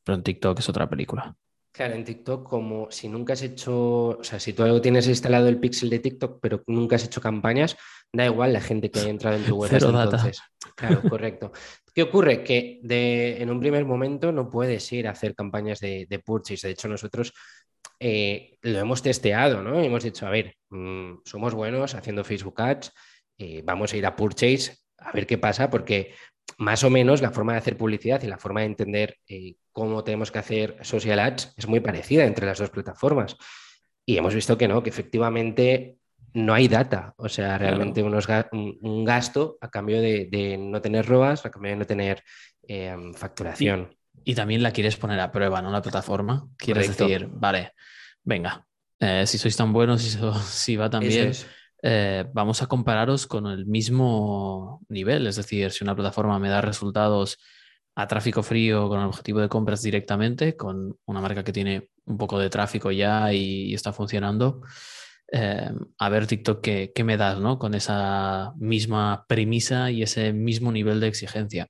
Pero 0.04 0.18
en 0.18 0.24
TikTok 0.24 0.60
es 0.60 0.68
otra 0.68 0.90
película. 0.90 1.38
Claro, 1.74 1.96
en 1.96 2.04
TikTok, 2.04 2.48
como 2.48 2.92
si 2.92 3.10
nunca 3.10 3.34
has 3.34 3.42
hecho, 3.42 4.10
o 4.10 4.24
sea, 4.24 4.40
si 4.40 4.54
tú 4.54 4.62
algo 4.62 4.80
tienes 4.80 5.08
instalado 5.08 5.48
el 5.48 5.60
pixel 5.60 5.90
de 5.90 5.98
TikTok, 5.98 6.40
pero 6.40 6.62
nunca 6.68 6.98
has 6.98 7.06
hecho 7.06 7.20
campañas, 7.20 7.76
da 8.12 8.26
igual 8.26 8.54
la 8.54 8.62
gente 8.62 8.92
que 8.92 9.00
haya 9.00 9.10
entrado 9.10 9.38
en 9.38 9.44
tu 9.44 9.56
web. 9.56 9.74
entonces. 9.74 10.40
Claro, 10.76 11.02
correcto. 11.10 11.52
¿Qué 11.94 12.04
ocurre? 12.04 12.44
Que 12.44 12.80
de, 12.84 13.42
en 13.42 13.50
un 13.50 13.60
primer 13.60 13.86
momento 13.86 14.32
no 14.32 14.52
puedes 14.52 14.92
ir 14.92 15.08
a 15.08 15.12
hacer 15.12 15.34
campañas 15.34 15.80
de, 15.80 16.06
de 16.08 16.20
purchase. 16.20 16.68
De 16.68 16.74
hecho, 16.74 16.88
nosotros 16.88 17.34
eh, 18.00 18.58
lo 18.62 18.78
hemos 18.78 19.02
testeado, 19.02 19.64
¿no? 19.64 19.82
Hemos 19.82 20.04
dicho, 20.04 20.28
a 20.28 20.30
ver, 20.30 20.56
mm, 20.70 21.22
somos 21.26 21.56
buenos 21.56 21.96
haciendo 21.96 22.24
Facebook 22.24 22.62
Ads, 22.62 22.92
eh, 23.40 23.62
vamos 23.66 23.94
a 23.94 23.98
ir 23.98 24.06
a 24.06 24.16
purchase 24.16 24.78
a 25.04 25.12
ver 25.12 25.28
qué 25.28 25.38
pasa, 25.38 25.70
porque 25.70 26.14
más 26.58 26.84
o 26.84 26.90
menos 26.90 27.22
la 27.22 27.32
forma 27.32 27.54
de 27.54 27.60
hacer 27.60 27.78
publicidad 27.78 28.22
y 28.24 28.28
la 28.28 28.38
forma 28.38 28.62
de 28.62 28.68
entender 28.68 29.18
eh, 29.28 29.56
cómo 29.72 30.04
tenemos 30.04 30.32
que 30.32 30.40
hacer 30.40 30.78
social 30.82 31.20
ads 31.20 31.54
es 31.58 31.68
muy 31.68 31.80
parecida 31.80 32.26
entre 32.26 32.46
las 32.46 32.60
dos 32.60 32.70
plataformas. 32.70 33.38
Y 34.06 34.18
hemos 34.18 34.36
visto 34.36 34.58
que 34.58 34.68
no, 34.68 34.84
que 34.84 34.90
efectivamente 34.90 35.98
no 36.34 36.54
hay 36.54 36.68
data, 36.68 37.14
o 37.18 37.30
sea, 37.30 37.58
realmente 37.58 38.02
un, 38.02 39.06
gasto 39.06 39.58
a 39.62 39.70
cambio 39.70 40.02
de, 40.02 40.58
no 40.60 40.82
tener 40.82 41.06
ROAS, 41.06 41.46
a 41.46 41.52
cambio 41.52 41.72
de 41.72 41.78
no 41.78 41.86
tener 41.86 42.24
em, 42.64 43.14
facturación. 43.14 43.96
Y, 44.24 44.36
también 44.36 44.64
la 44.64 44.72
quieres 44.72 44.98
poner 44.98 45.20
a 45.20 45.32
prueba, 45.32 45.62
¿no? 45.62 45.70
La 45.72 45.82
plataforma. 45.82 46.48
Quieres 46.58 46.98
decir, 46.98 47.28
vale, 47.30 47.74
venga, 48.24 48.66
eh, 49.00 49.28
si 49.28 49.38
sois 49.38 49.56
tan 49.56 49.74
buenos, 49.74 50.02
si, 50.02 50.18
si 50.48 50.76
va 50.76 50.90
tan 50.90 51.02
bien, 51.02 51.32
eh, 51.86 52.26
vamos 52.34 52.62
a 52.62 52.68
compararos 52.68 53.28
con 53.28 53.46
el 53.46 53.66
mismo 53.66 54.82
nivel. 54.88 55.28
Es 55.28 55.36
decir, 55.36 55.70
si 55.72 55.84
una 55.84 55.96
plataforma 55.96 56.40
me 56.40 56.50
da 56.50 56.62
resultados 56.62 57.38
a 57.96 58.08
tráfico 58.08 58.42
frío 58.42 58.88
con 58.88 59.02
el 59.02 59.08
objetivo 59.08 59.42
de 59.42 59.50
compras 59.50 59.82
directamente, 59.84 60.56
con 60.56 60.98
una 61.06 61.20
marca 61.22 61.44
que 61.44 61.52
tiene 61.52 61.90
un 62.06 62.18
poco 62.18 62.40
de 62.40 62.50
tráfico 62.50 62.90
ya 62.92 63.34
y, 63.34 63.74
está 63.74 63.92
funcionando, 63.92 64.62
eh, 65.32 65.72
a 65.98 66.10
ver 66.10 66.26
TikTok 66.26 66.62
qué, 66.62 67.04
me 67.04 67.18
das, 67.18 67.40
¿no? 67.40 67.60
Con 67.60 67.76
esa 67.76 68.54
misma 68.58 69.26
premisa 69.28 69.92
y 69.92 70.04
ese 70.04 70.32
mismo 70.32 70.72
nivel 70.72 71.02
de 71.02 71.08
exigencia. 71.08 71.68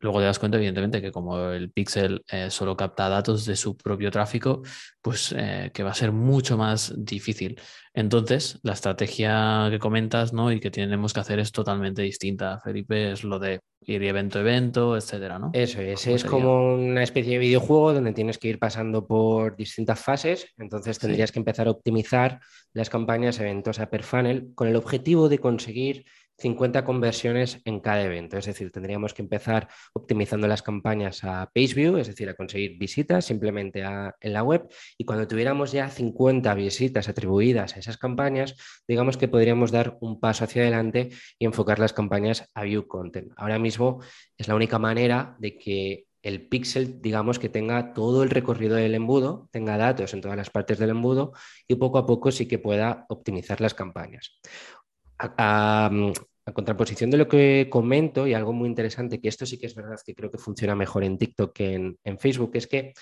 Luego 0.00 0.20
te 0.20 0.26
das 0.26 0.38
cuenta, 0.38 0.58
evidentemente, 0.58 1.02
que 1.02 1.10
como 1.10 1.50
el 1.50 1.70
Pixel 1.70 2.22
eh, 2.30 2.50
solo 2.50 2.76
capta 2.76 3.08
datos 3.08 3.44
de 3.44 3.56
su 3.56 3.76
propio 3.76 4.10
tráfico, 4.10 4.62
pues 5.02 5.34
eh, 5.36 5.70
que 5.74 5.82
va 5.82 5.90
a 5.90 5.94
ser 5.94 6.12
mucho 6.12 6.56
más 6.56 6.94
difícil. 6.96 7.60
Entonces, 7.92 8.60
la 8.62 8.74
estrategia 8.74 9.66
que 9.70 9.80
comentas 9.80 10.32
¿no? 10.32 10.52
y 10.52 10.60
que 10.60 10.70
tenemos 10.70 11.12
que 11.12 11.20
hacer 11.20 11.40
es 11.40 11.50
totalmente 11.50 12.02
distinta, 12.02 12.60
Felipe, 12.60 13.10
es 13.10 13.24
lo 13.24 13.40
de 13.40 13.60
ir 13.80 14.02
evento 14.04 14.38
a 14.38 14.42
evento, 14.42 14.96
etcétera, 14.96 15.38
¿no? 15.38 15.50
Eso 15.52 15.80
es, 15.80 16.06
es 16.06 16.24
como 16.24 16.74
una 16.74 17.02
especie 17.02 17.32
de 17.32 17.38
videojuego 17.38 17.94
donde 17.94 18.12
tienes 18.12 18.38
que 18.38 18.48
ir 18.48 18.58
pasando 18.58 19.06
por 19.06 19.56
distintas 19.56 19.98
fases, 19.98 20.52
entonces 20.58 20.98
tendrías 20.98 21.32
que 21.32 21.38
empezar 21.38 21.68
a 21.68 21.70
optimizar 21.70 22.40
las 22.72 22.90
campañas 22.90 23.40
eventos 23.40 23.80
a 23.80 23.88
per 23.88 24.02
funnel 24.02 24.52
con 24.54 24.68
el 24.68 24.76
objetivo 24.76 25.28
de 25.28 25.38
conseguir 25.38 26.04
50 26.38 26.84
conversiones 26.84 27.60
en 27.64 27.80
cada 27.80 28.02
evento. 28.02 28.38
Es 28.38 28.46
decir, 28.46 28.70
tendríamos 28.70 29.12
que 29.12 29.22
empezar 29.22 29.68
optimizando 29.92 30.46
las 30.46 30.62
campañas 30.62 31.24
a 31.24 31.50
page 31.52 31.74
view, 31.74 31.96
es 31.98 32.06
decir, 32.06 32.28
a 32.28 32.34
conseguir 32.34 32.78
visitas 32.78 33.24
simplemente 33.24 33.82
en 33.82 34.32
la 34.32 34.42
web. 34.42 34.68
Y 34.96 35.04
cuando 35.04 35.26
tuviéramos 35.26 35.72
ya 35.72 35.88
50 35.88 36.54
visitas 36.54 37.08
atribuidas 37.08 37.76
a 37.76 37.80
esas 37.80 37.98
campañas, 37.98 38.54
digamos 38.86 39.16
que 39.16 39.28
podríamos 39.28 39.72
dar 39.72 39.98
un 40.00 40.20
paso 40.20 40.44
hacia 40.44 40.62
adelante 40.62 41.10
y 41.38 41.44
enfocar 41.44 41.78
las 41.78 41.92
campañas 41.92 42.48
a 42.54 42.62
view 42.62 42.86
content. 42.86 43.32
Ahora 43.36 43.58
mismo 43.58 44.00
es 44.36 44.48
la 44.48 44.54
única 44.54 44.78
manera 44.78 45.36
de 45.38 45.58
que 45.58 46.08
el 46.22 46.48
pixel, 46.48 47.00
digamos, 47.00 47.38
que 47.38 47.48
tenga 47.48 47.94
todo 47.94 48.22
el 48.22 48.30
recorrido 48.30 48.76
del 48.76 48.94
embudo, 48.94 49.48
tenga 49.52 49.76
datos 49.76 50.14
en 50.14 50.20
todas 50.20 50.36
las 50.36 50.50
partes 50.50 50.78
del 50.78 50.90
embudo 50.90 51.32
y 51.66 51.76
poco 51.76 51.98
a 51.98 52.06
poco 52.06 52.30
sí 52.32 52.46
que 52.46 52.58
pueda 52.58 53.06
optimizar 53.08 53.60
las 53.60 53.74
campañas. 53.74 54.38
A, 55.18 55.90
contraposición 56.54 57.10
de 57.10 57.18
lo 57.18 57.28
que 57.28 57.68
comento 57.70 58.26
y 58.26 58.32
algo 58.32 58.54
muy 58.54 58.68
interesante, 58.68 59.20
que 59.20 59.28
esto 59.28 59.44
sí 59.44 59.58
que 59.58 59.66
es 59.66 59.74
verdad 59.74 60.00
que 60.04 60.14
creo 60.14 60.30
que 60.30 60.38
funciona 60.38 60.74
mejor 60.74 61.04
en 61.04 61.18
TikTok 61.18 61.52
que 61.52 61.74
en, 62.02 62.18
Facebook, 62.18 62.52
es 62.54 62.66
que 62.66 62.94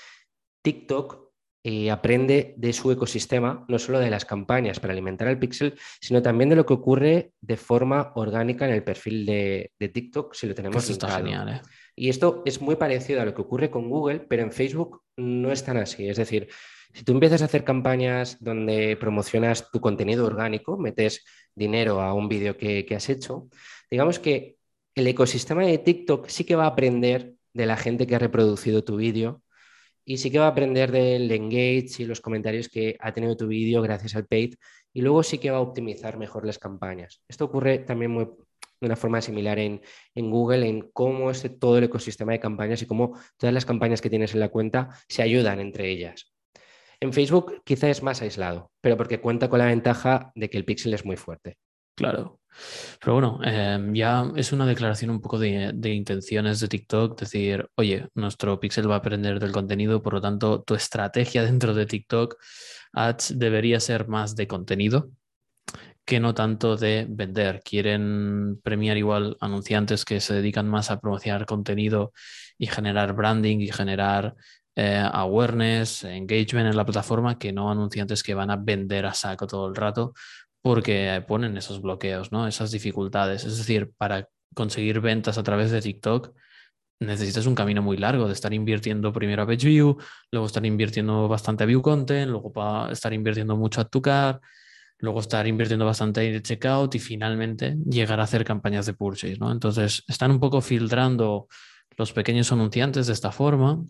TikTok 0.63 1.26
eh, 1.69 1.91
aprende 1.91 2.55
de 2.57 2.73
su 2.73 2.93
ecosistema, 2.93 3.65
no 3.67 3.81
solo 3.81 3.99
de 3.99 4.09
las 4.09 4.25
campañas 4.25 4.79
para 4.79 4.93
alimentar 4.93 5.27
al 5.27 5.41
pixel, 5.41 5.77
sino 6.01 6.23
también 6.23 6.49
de 6.49 6.55
lo 6.55 6.65
que 6.65 6.75
ocurre 6.75 7.33
de 7.41 7.57
forma 7.57 8.13
orgánica 8.15 8.69
en 8.69 8.73
el 8.73 8.85
perfil 8.85 9.27
de, 9.27 9.73
TikTok 9.77 10.33
si 10.33 10.47
lo 10.47 10.55
tenemos. 10.55 10.77
Esto 10.89 10.93
está 10.93 11.19
genial, 11.19 11.49
¿eh? 11.49 11.61
Y 11.97 12.09
esto 12.09 12.45
es 12.47 12.61
muy 12.61 12.77
parecido 12.77 13.21
a 13.21 13.25
lo 13.25 13.35
que 13.35 13.43
ocurre 13.43 13.69
con 13.69 13.91
Google, 13.91 14.21
pero 14.21 14.45
en 14.45 14.53
Facebook 14.53 15.03
no 15.17 15.51
es 15.51 15.65
tan 15.65 15.77
así. 15.79 16.09
Es 16.09 16.19
decir, 16.19 16.47
si 16.95 17.03
tú 17.03 17.11
empiezas 17.11 17.43
a 17.43 17.47
hacer 17.47 17.65
campañas 17.65 18.37
donde 18.39 18.97
promocionas 18.97 19.69
tu 19.73 19.81
contenido 19.81 20.25
orgánico, 20.25 20.79
metes 20.79 21.25
dinero 21.53 22.01
a 22.01 22.15
un 22.15 22.29
vídeo 22.29 22.57
que, 22.57 22.87
has 22.95 23.09
hecho, 23.09 23.49
digamos 23.91 24.21
que 24.21 24.57
el 24.95 25.09
ecosistema 25.09 25.65
de 25.67 25.79
TikTok 25.79 26.29
sí 26.29 26.45
que 26.45 26.55
va 26.55 26.67
a 26.67 26.69
aprender 26.69 27.35
de 27.53 27.67
la 27.67 27.77
gente 27.77 28.07
que 28.07 28.15
ha 28.15 28.21
reproducido 28.21 28.85
tu 28.85 28.95
vídeo 28.95 29.43
y 30.09 30.19
sí 30.19 30.31
que 30.31 30.39
va 30.39 30.47
a 30.47 30.51
aprender 30.51 30.93
del 30.93 31.31
engage 31.33 31.97
y 31.99 32.05
los 32.05 32.21
comentarios 32.21 32.69
que 32.69 32.97
ha 33.01 33.13
tenido 33.13 33.37
tu 33.37 33.49
vídeo 33.49 33.83
gracias 33.83 34.15
al 34.15 34.25
paid 34.25 34.55
y 34.93 35.03
luego 35.03 35.23
sí 35.25 35.39
que 35.39 35.51
va 35.51 35.59
a 35.59 35.61
optimizar 35.61 36.17
mejor 36.17 36.47
las 36.47 36.59
campañas. 36.61 37.21
Esto 37.29 37.45
ocurre 37.45 37.81
también 37.81 38.13
muy, 38.13 38.25
de 38.81 38.87
una 38.87 38.95
forma 38.95 39.21
similar 39.21 39.59
en, 39.59 39.81
Google, 40.15 40.69
en 40.69 40.91
cómo 40.93 41.33
es 41.33 41.45
todo 41.59 41.79
el 41.79 41.85
ecosistema 41.85 42.33
de 42.33 42.41
campañas 42.41 42.81
y 42.83 42.87
cómo 42.87 43.19
todas 43.37 43.53
las 43.53 43.67
campañas 43.67 44.01
que 44.01 44.09
tienes 44.09 44.33
en 44.33 44.41
la 44.41 44.49
cuenta 44.49 44.91
se 45.09 45.23
ayudan 45.23 45.59
entre 45.59 45.91
ellas. 45.91 46.33
En 47.01 47.13
Facebook 47.13 47.63
quizá 47.65 47.91
es 47.91 48.05
más 48.05 48.23
aislado, 48.23 48.71
pero 48.81 48.97
porque 48.97 49.21
cuenta 49.21 49.51
con 49.51 49.59
la 49.59 49.67
ventaja 49.67 50.31
de 50.37 50.49
que 50.49 50.57
el 50.57 50.65
pixel 50.65 50.95
es 50.95 51.05
muy 51.05 51.17
fuerte. 51.17 51.59
Claro. 51.97 52.41
Pero 53.01 53.15
bueno, 53.15 53.41
em, 53.45 53.95
ya 53.95 54.31
es 54.37 54.53
una 54.53 54.67
declaración 54.67 55.11
un 55.11 55.21
poco 55.21 55.39
de, 55.39 55.73
intenciones 55.85 56.61
de 56.61 56.69
TikTok, 56.69 57.19
decir, 57.19 57.69
oye, 57.77 58.09
nuestro 58.15 58.59
pixel 58.61 58.91
va 58.91 58.97
a 58.97 58.99
aprender 58.99 59.41
del 59.41 59.53
contenido, 59.53 60.03
por 60.03 60.15
lo 60.15 60.21
tanto, 60.21 60.63
tu 60.63 60.75
estrategia 60.75 61.43
dentro 61.45 61.75
de 61.75 61.87
TikTok 61.87 62.37
Ads 62.93 63.39
debería 63.39 63.81
ser 63.81 64.09
más 64.09 64.37
de 64.37 64.47
contenido, 64.47 65.11
que 66.05 66.21
no 66.21 66.35
tanto 66.35 66.77
de 66.77 67.07
vender. 67.09 67.63
Quieren 67.65 68.61
premiar 68.63 68.97
igual 68.97 69.37
anunciantes 69.41 70.05
que 70.05 70.21
se 70.21 70.35
dedican 70.35 70.69
más 70.69 70.91
a 70.91 71.01
promocionar 71.01 71.47
contenido 71.47 72.13
y 72.59 72.69
generar 72.69 73.13
branding 73.15 73.59
y 73.61 73.73
generar 73.73 74.35
eh, 74.77 75.03
awareness, 75.13 76.05
engagement 76.05 76.69
en 76.69 76.77
la 76.77 76.85
plataforma, 76.85 77.39
que 77.39 77.53
no 77.53 77.71
anunciantes 77.71 78.23
que 78.23 78.35
van 78.35 78.51
a 78.51 78.57
vender 78.57 79.07
a 79.07 79.15
saco 79.15 79.47
todo 79.47 79.69
el 79.69 79.75
rato 79.75 80.15
porque 80.67 81.23
ponen 81.29 81.57
esos 81.57 81.81
bloqueos, 81.81 82.33
¿no? 82.33 82.49
esas 82.49 82.73
dificultades. 82.73 83.45
Es 83.45 83.57
decir, 83.57 83.93
para 83.97 84.29
conseguir 84.53 85.01
ventas 85.01 85.39
a 85.39 85.45
través 85.45 85.71
de 85.71 85.81
TikTok, 85.81 86.35
necesitas 86.99 87.47
un 87.47 87.55
camino 87.55 87.83
muy 87.83 87.97
largo 87.97 88.27
de 88.27 88.33
estar 88.33 88.53
invirtiendo 88.53 89.13
primero 89.13 89.45
a 89.45 89.47
page 89.47 89.65
view, 89.65 89.97
luego 90.33 90.47
estar 90.49 90.67
invirtiendo 90.67 91.29
bastante 91.29 91.63
a 91.63 91.67
view 91.69 91.83
content, 91.83 92.33
luego 92.33 92.53
para 92.53 92.91
estar 92.91 93.13
invirtiendo 93.13 93.57
mucho 93.57 93.81
a 93.81 93.85
tu 93.85 94.03
car, 94.03 94.41
luego 94.99 95.21
estar 95.21 95.47
invirtiendo 95.47 95.87
bastante 95.87 96.35
en 96.35 96.43
checkout 96.43 96.97
y 96.97 96.99
finalmente 96.99 97.77
llegar 97.89 98.19
a 98.19 98.25
hacer 98.25 98.45
campañas 98.45 98.87
de 98.87 98.95
purchase, 98.95 99.37
¿no? 99.39 99.53
Entonces, 99.53 100.03
están 100.09 100.33
un 100.33 100.41
poco 100.41 100.61
filtrando 100.61 101.47
los 101.97 102.13
pequeños 102.13 102.51
anunciantes 102.51 103.07
de 103.07 103.13
esta 103.13 103.31
forma 103.31 103.85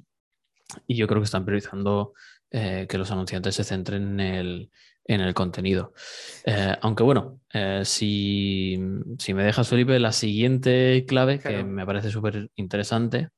y 0.86 0.94
yo 0.94 1.06
creo 1.06 1.22
que 1.22 1.24
están 1.24 1.46
priorizando 1.46 2.12
eh, 2.58 2.86
que 2.88 2.96
los 2.96 3.10
anunciantes 3.10 3.54
se 3.54 3.64
centren 3.64 4.18
en 4.18 4.70
el, 5.20 5.34
contenido. 5.34 5.92
Eh, 6.46 6.74
aunque 6.80 7.02
bueno, 7.02 7.38
eh, 7.52 7.82
si, 7.84 8.78
me 8.78 9.44
dejas, 9.44 9.68
Felipe, 9.68 10.00
la 10.00 10.12
siguiente 10.12 11.04
clave 11.06 11.38
que 11.38 11.62
me 11.64 11.84
parece 11.84 12.10
súper 12.10 12.50
interesante 12.54 13.28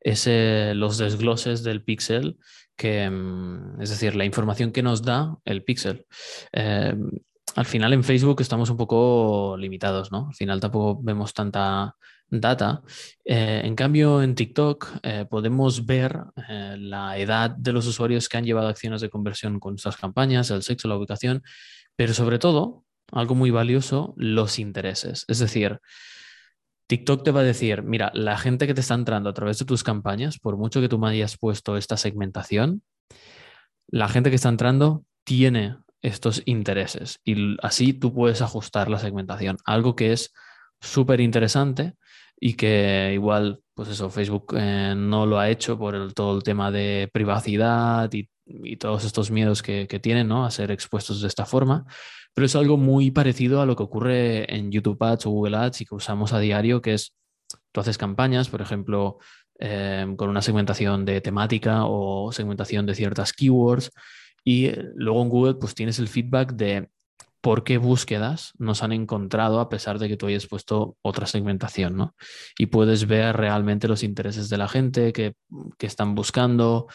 es 0.00 0.28
los 0.74 0.98
desgloses 0.98 1.62
del 1.62 1.84
pixel 1.84 2.36
que, 2.74 3.08
mm, 3.08 3.80
es 3.80 3.90
decir, 3.90 4.16
la 4.16 4.24
información 4.24 4.72
que 4.72 4.82
nos 4.82 5.02
da 5.02 5.36
el 5.44 5.62
pixel. 5.62 6.06
Eh, 7.54 7.60
al 7.60 7.66
final 7.66 7.92
en 7.92 8.04
Facebook 8.04 8.40
estamos 8.40 8.70
un 8.70 8.76
poco 8.76 9.56
limitados, 9.58 10.10
¿no? 10.12 10.28
Al 10.28 10.34
final 10.34 10.60
tampoco 10.60 11.00
vemos 11.02 11.32
tanta 11.34 11.96
data. 12.28 12.82
Eh, 13.24 13.62
en 13.64 13.74
cambio, 13.76 14.22
en 14.22 14.34
TikTok 14.34 14.98
eh, 15.02 15.26
podemos 15.28 15.86
ver 15.86 16.18
la 16.76 17.18
edad 17.18 17.50
de 17.50 17.72
los 17.72 17.86
usuarios 17.86 18.28
que 18.28 18.36
han 18.36 18.44
llevado 18.44 18.68
acciones 18.68 19.00
de 19.00 19.10
conversión 19.10 19.60
con 19.60 19.74
nuestras 19.74 19.96
campañas, 19.96 20.50
el 20.50 20.62
sexo, 20.62 20.88
la 20.88 20.96
ubicación, 20.96 21.42
pero 21.96 22.14
sobre 22.14 22.38
todo, 22.38 22.84
algo 23.12 23.34
muy 23.34 23.50
valioso, 23.50 24.14
los 24.16 24.58
intereses. 24.58 25.24
Es 25.28 25.38
decir, 25.38 25.80
TikTok 26.86 27.22
te 27.24 27.30
va 27.30 27.40
a 27.40 27.44
decir, 27.44 27.82
mira, 27.82 28.10
la 28.14 28.36
gente 28.36 28.66
que 28.66 28.74
te 28.74 28.80
está 28.80 28.94
entrando 28.94 29.30
a 29.30 29.34
través 29.34 29.58
de 29.58 29.64
tus 29.64 29.84
campañas, 29.84 30.38
por 30.38 30.56
mucho 30.56 30.80
que 30.80 30.88
tú 30.88 30.98
me 30.98 31.08
hayas 31.08 31.38
puesto 31.38 31.76
esta 31.76 31.96
segmentación, 31.96 32.82
la 33.86 34.08
gente 34.08 34.30
que 34.30 34.36
está 34.36 34.48
entrando 34.48 35.04
tiene 35.24 35.76
estos 36.04 36.42
intereses 36.44 37.20
y 37.24 37.56
así 37.62 37.92
tú 37.94 38.12
puedes 38.12 38.42
ajustar 38.42 38.90
la 38.90 38.98
segmentación. 38.98 39.56
Algo 39.64 39.96
que 39.96 40.12
es 40.12 40.32
súper 40.80 41.20
interesante 41.20 41.94
y 42.38 42.54
que 42.54 43.12
igual, 43.14 43.60
pues 43.74 43.88
eso, 43.88 44.10
Facebook 44.10 44.54
eh, 44.56 44.94
no 44.96 45.26
lo 45.26 45.38
ha 45.38 45.48
hecho 45.50 45.78
por 45.78 46.12
todo 46.12 46.36
el 46.36 46.42
tema 46.42 46.70
de 46.70 47.08
privacidad 47.12 48.10
y, 48.12 48.28
todos 48.78 49.06
estos 49.06 49.30
miedos 49.30 49.62
que, 49.62 49.86
que 49.88 49.98
tienen, 49.98 50.28
¿no? 50.28 50.44
A 50.44 50.50
ser 50.50 50.70
expuestos 50.70 51.22
de 51.22 51.28
esta 51.28 51.46
forma 51.46 51.86
pero 52.34 52.46
es 52.46 52.56
algo 52.56 52.76
muy 52.76 53.12
parecido 53.12 53.60
a 53.62 53.66
lo 53.66 53.76
que 53.76 53.84
ocurre 53.84 54.54
en 54.54 54.70
YouTube 54.72 55.02
Ads 55.02 55.26
o 55.26 55.30
Google 55.30 55.56
Ads 55.56 55.82
y 55.82 55.86
que 55.86 55.94
usamos 55.94 56.32
a 56.32 56.40
diario, 56.40 56.82
que 56.82 56.94
es, 56.94 57.14
tú 57.72 57.80
haces 57.80 57.96
campañas, 57.96 58.48
por 58.48 58.60
ejemplo, 58.60 59.18
em, 59.58 60.16
con 60.16 60.28
una 60.28 60.42
segmentación 60.42 61.04
de 61.04 61.20
temática 61.20 61.84
o 61.86 62.32
segmentación 62.32 62.86
de 62.86 62.96
ciertas 62.96 63.32
keywords 63.32 63.92
y 64.44 64.66
eh, 64.66 64.84
luego 64.94 65.22
en 65.22 65.28
Google 65.28 65.54
pues 65.54 65.74
tienes 65.74 65.98
el 65.98 66.08
feedback 66.08 66.52
de 66.52 66.88
por 67.40 67.62
qué 67.62 67.76
búsquedas 67.76 68.52
nos 68.58 68.82
han 68.82 68.92
encontrado 68.92 69.60
a 69.60 69.68
pesar 69.68 69.98
de 69.98 70.08
que 70.08 70.16
tú 70.16 70.26
hayas 70.26 70.46
puesto 70.46 70.96
otra 71.02 71.26
segmentación, 71.26 71.96
¿no? 71.96 72.14
Y 72.58 72.66
puedes 72.66 73.06
ver 73.06 73.36
realmente 73.36 73.86
los 73.86 74.02
intereses 74.02 74.48
de 74.48 74.56
la 74.56 74.68
gente 74.68 75.12
que, 75.12 75.34
que 75.76 75.86
están 75.86 76.14
buscando 76.14 76.86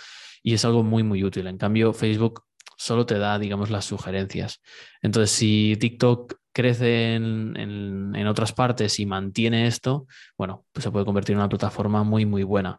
y 0.42 0.56
es 0.56 0.66
algo 0.66 0.84
muy, 0.84 1.04
muy 1.04 1.24
útil. 1.24 1.46
En 1.46 1.58
cambio, 1.58 1.94
Facebook 1.94 2.46
solo 2.78 3.06
te 3.06 3.20
da, 3.20 3.38
digamos, 3.38 3.70
las 3.70 3.86
sugerencias. 3.86 4.62
Entonces, 5.04 5.30
si 5.30 5.76
TikTok 5.80 6.39
crece 6.52 7.16
en, 7.16 8.28
otras 8.28 8.54
partes 8.54 9.00
y 9.00 9.06
mantiene 9.08 9.66
esto, 9.66 10.06
bueno, 10.38 10.66
pues 10.72 10.84
se 10.84 10.92
puede 10.92 11.06
convertir 11.06 11.34
en 11.34 11.40
una 11.40 11.50
plataforma 11.50 12.04
muy, 12.04 12.26
muy 12.26 12.44
buena. 12.44 12.78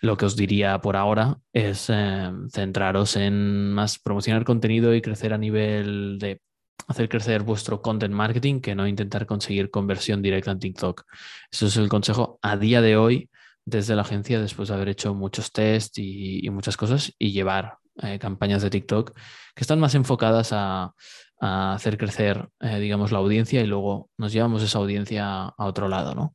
Lo 0.00 0.16
que 0.16 0.24
os 0.24 0.36
diría 0.36 0.80
por 0.80 0.96
ahora 0.96 1.36
es 1.52 1.90
eh, 1.90 2.30
centraros 2.50 3.16
en 3.16 3.72
más 3.72 3.98
promocionar 3.98 4.44
contenido 4.44 4.94
y 4.94 5.02
crecer 5.02 5.34
a 5.34 5.38
nivel 5.38 6.18
de 6.18 6.40
hacer 6.88 7.08
crecer 7.08 7.42
vuestro 7.42 7.82
content 7.82 8.14
marketing 8.14 8.60
que 8.60 8.74
no 8.74 8.86
intentar 8.86 9.26
conseguir 9.26 9.70
conversión 9.70 10.22
directa 10.22 10.52
en 10.52 10.60
TikTok. 10.60 11.04
Eso 11.50 11.66
es 11.66 11.76
el 11.76 11.88
consejo 11.88 12.38
a 12.40 12.56
día 12.56 12.80
de 12.80 12.96
hoy 12.96 13.28
desde 13.66 13.96
la 13.96 14.02
agencia 14.02 14.40
después 14.40 14.68
de 14.68 14.76
haber 14.76 14.88
hecho 14.88 15.14
muchos 15.14 15.52
tests 15.52 15.98
y 15.98 16.48
muchas 16.50 16.76
cosas 16.76 17.12
y 17.18 17.32
llevar 17.32 17.78
eh, 18.02 18.18
campañas 18.18 18.60
de 18.60 18.68
TikTok 18.68 19.14
que 19.54 19.62
están 19.62 19.80
más 19.80 19.94
enfocadas 19.94 20.50
a, 20.52 20.92
hacer 21.38 21.98
crecer, 21.98 22.48
eh, 22.60 22.78
digamos, 22.78 23.12
la 23.12 23.18
audiencia 23.18 23.60
y 23.60 23.66
luego 23.66 24.10
nos 24.16 24.32
llevamos 24.32 24.62
esa 24.62 24.78
audiencia 24.78 25.44
a 25.44 25.66
otro 25.66 25.88
lado, 25.88 26.14
¿no? 26.14 26.34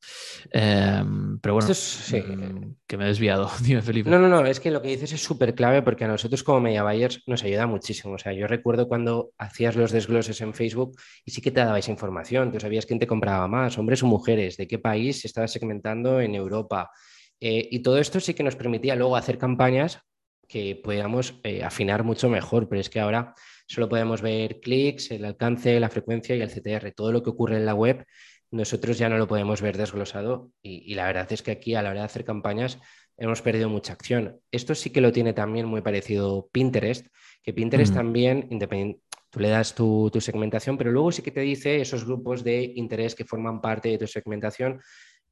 Em, 0.51 1.39
pero 1.39 1.55
bueno, 1.55 1.67
mm, 1.70 2.75
que 2.86 2.98
me 2.98 3.05
he 3.05 3.08
desviado. 3.08 3.50
Dime, 3.63 3.81
Felipe. 3.81 4.10
No, 4.10 4.20
no, 4.20 4.27
no, 4.27 4.46
es 4.46 4.60
que 4.60 4.70
lo 4.70 4.81
que 4.81 4.89
dices 4.89 5.12
es 5.13 5.24
súper 5.24 5.55
clave 5.55 5.81
porque 5.81 6.05
a 6.05 6.08
nosotros 6.08 6.43
como 6.43 6.62
media 6.62 6.84
buyers 6.84 7.24
nos 7.25 7.43
ayuda 7.43 7.65
muchísimo. 7.65 8.13
O 8.13 8.17
sea, 8.20 8.34
yo 8.34 8.48
recuerdo 8.48 8.88
cuando 8.88 9.31
hacías 9.38 9.75
los 9.75 9.91
desgloses 9.91 10.39
en 10.41 10.53
Facebook 10.53 10.96
y 11.25 11.31
sí 11.31 11.41
que 11.41 11.51
te 11.51 11.62
dabais 11.62 11.89
información, 11.89 12.51
tú 12.51 12.60
sabías 12.60 12.86
quién 12.86 13.00
te 13.00 13.08
compraba 13.08 13.48
más, 13.48 13.77
hombres 13.77 14.03
o 14.03 14.08
mujeres, 14.08 14.58
de 14.58 14.67
qué 14.67 14.77
país 14.77 15.22
se 15.22 15.27
estaba 15.27 15.48
segmentando 15.48 16.22
en 16.22 16.36
Europa. 16.36 16.91
Eh, 17.39 17.67
y 17.72 17.79
todo 17.79 17.98
esto 17.98 18.20
sí 18.20 18.36
que 18.36 18.43
nos 18.43 18.55
permitía 18.55 18.96
luego 18.96 19.15
hacer 19.15 19.39
campañas 19.39 20.00
que 20.48 20.75
podamos 20.75 21.39
eh, 21.43 21.63
afinar 21.63 22.03
mucho 22.03 22.29
mejor, 22.29 22.67
pero 22.67 22.81
es 22.81 22.89
que 22.89 23.00
ahora 23.00 23.34
solo 23.72 23.90
podemos 23.90 24.22
ver 24.22 24.60
clics, 24.60 25.12
el 25.12 25.25
alcance, 25.25 25.80
la 25.80 25.90
frecuencia 25.90 26.36
y 26.36 26.42
el 26.42 26.50
CTR, 26.50 26.92
todo 26.92 27.12
lo 27.12 27.24
que 27.24 27.30
ocurre 27.30 27.58
en 27.58 27.66
la 27.66 27.74
web 27.74 28.06
nosotros 28.51 28.98
ya 28.98 29.08
no 29.10 29.18
lo 29.18 29.28
podemos 29.28 29.62
ver 29.62 29.78
desglosado 29.78 30.51
y, 30.62 30.94
la 30.94 31.06
verdad 31.06 31.32
es 31.32 31.42
que 31.42 31.51
aquí 31.51 31.74
a 31.74 31.82
la 31.82 31.90
hora 31.90 32.01
de 32.01 32.06
hacer 32.06 32.25
campañas 32.25 32.80
hemos 33.18 33.42
perdido 33.42 33.70
mucha 33.70 33.94
acción. 33.94 34.40
Esto 34.51 34.75
sí 34.75 34.90
que 34.90 35.00
lo 35.00 35.12
tiene 35.12 35.34
también 35.34 35.66
muy 35.66 35.82
parecido 35.82 36.50
Pinterest, 36.51 37.08
que 37.44 37.54
Pinterest 37.54 37.94
también, 37.94 38.48
independiente, 38.51 39.01
tú 39.30 39.40
le 39.40 39.50
das 39.50 39.74
tu, 39.74 40.10
tu, 40.12 40.20
segmentación, 40.20 40.78
pero 40.78 40.92
luego 40.92 41.12
sí 41.12 41.22
que 41.22 41.32
te 41.32 41.40
dice 41.40 41.80
esos 41.80 42.04
grupos 42.04 42.44
de 42.44 42.74
interés 42.75 43.16
que 43.16 43.24
forman 43.24 43.62
parte 43.62 43.90
de 43.90 43.98
tu 43.98 44.08
segmentación 44.08 44.82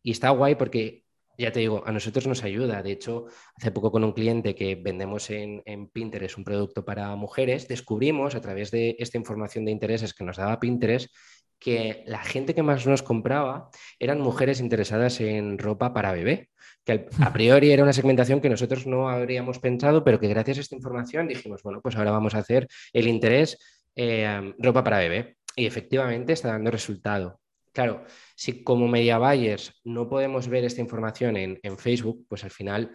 y 0.02 0.12
está 0.12 0.30
guay 0.30 0.56
porque 0.56 1.04
ya 1.40 1.52
te 1.52 1.62
digo, 1.62 1.84
a 1.86 1.92
nosotros 1.92 2.28
nos 2.28 2.44
ayuda. 2.44 2.84
De 2.84 2.92
hecho, 2.92 3.28
hace 3.56 3.72
poco 3.72 3.92
con 3.92 4.04
un 4.04 4.12
cliente 4.12 4.56
que 4.56 4.76
vendemos 4.76 5.30
en, 5.30 5.64
Pinterest 5.92 6.38
un 6.38 6.44
producto 6.44 6.84
para 6.84 7.16
mujeres, 7.16 7.68
descubrimos 7.68 8.36
a 8.36 8.42
través 8.42 8.72
de 8.72 8.98
esta 9.00 9.18
información 9.18 9.66
de 9.66 9.72
intereses 9.72 10.14
que 10.14 10.26
nos 10.26 10.38
daba 10.38 10.60
Pinterest 10.60 11.14
que 11.58 12.04
la 12.06 12.20
gente 12.20 12.56
que 12.56 12.64
más 12.64 12.88
nos 12.88 13.04
compraba 13.04 13.70
eran 14.00 14.22
mujeres 14.22 14.62
interesadas 14.62 15.20
en 15.20 15.58
ropa 15.58 15.94
para 15.94 16.14
bebé, 16.14 16.50
que 16.86 17.08
a 17.20 17.34
priori 17.34 17.72
era 17.72 17.84
una 17.84 17.94
segmentación 17.94 18.40
que 18.42 18.50
nosotros 18.50 18.88
no 18.88 19.10
habríamos 19.10 19.60
pensado, 19.60 20.04
pero 20.04 20.20
que 20.20 20.28
gracias 20.30 20.58
a 20.58 20.62
esta 20.62 20.76
información 20.76 21.28
dijimos, 21.28 21.62
bueno, 21.64 21.82
pues 21.82 21.96
ahora 21.96 22.12
vamos 22.12 22.36
a 22.36 22.40
hacer 22.40 22.68
el 22.94 23.08
interés 23.08 23.58
eh, 23.96 24.54
ropa 24.60 24.84
para 24.84 25.00
bebé. 25.00 25.38
Y 25.56 25.66
efectivamente 25.66 26.34
está 26.34 26.50
dando 26.50 26.72
resultado. 26.72 27.39
Claro, 27.74 28.04
si 28.36 28.64
como 28.64 28.88
media 28.88 29.18
buyers 29.18 29.74
no 29.84 30.10
podemos 30.10 30.48
ver 30.48 30.66
esta 30.66 30.82
información 30.82 31.38
en, 31.38 31.78
Facebook, 31.78 32.26
pues 32.28 32.44
al 32.44 32.52
final 32.52 32.92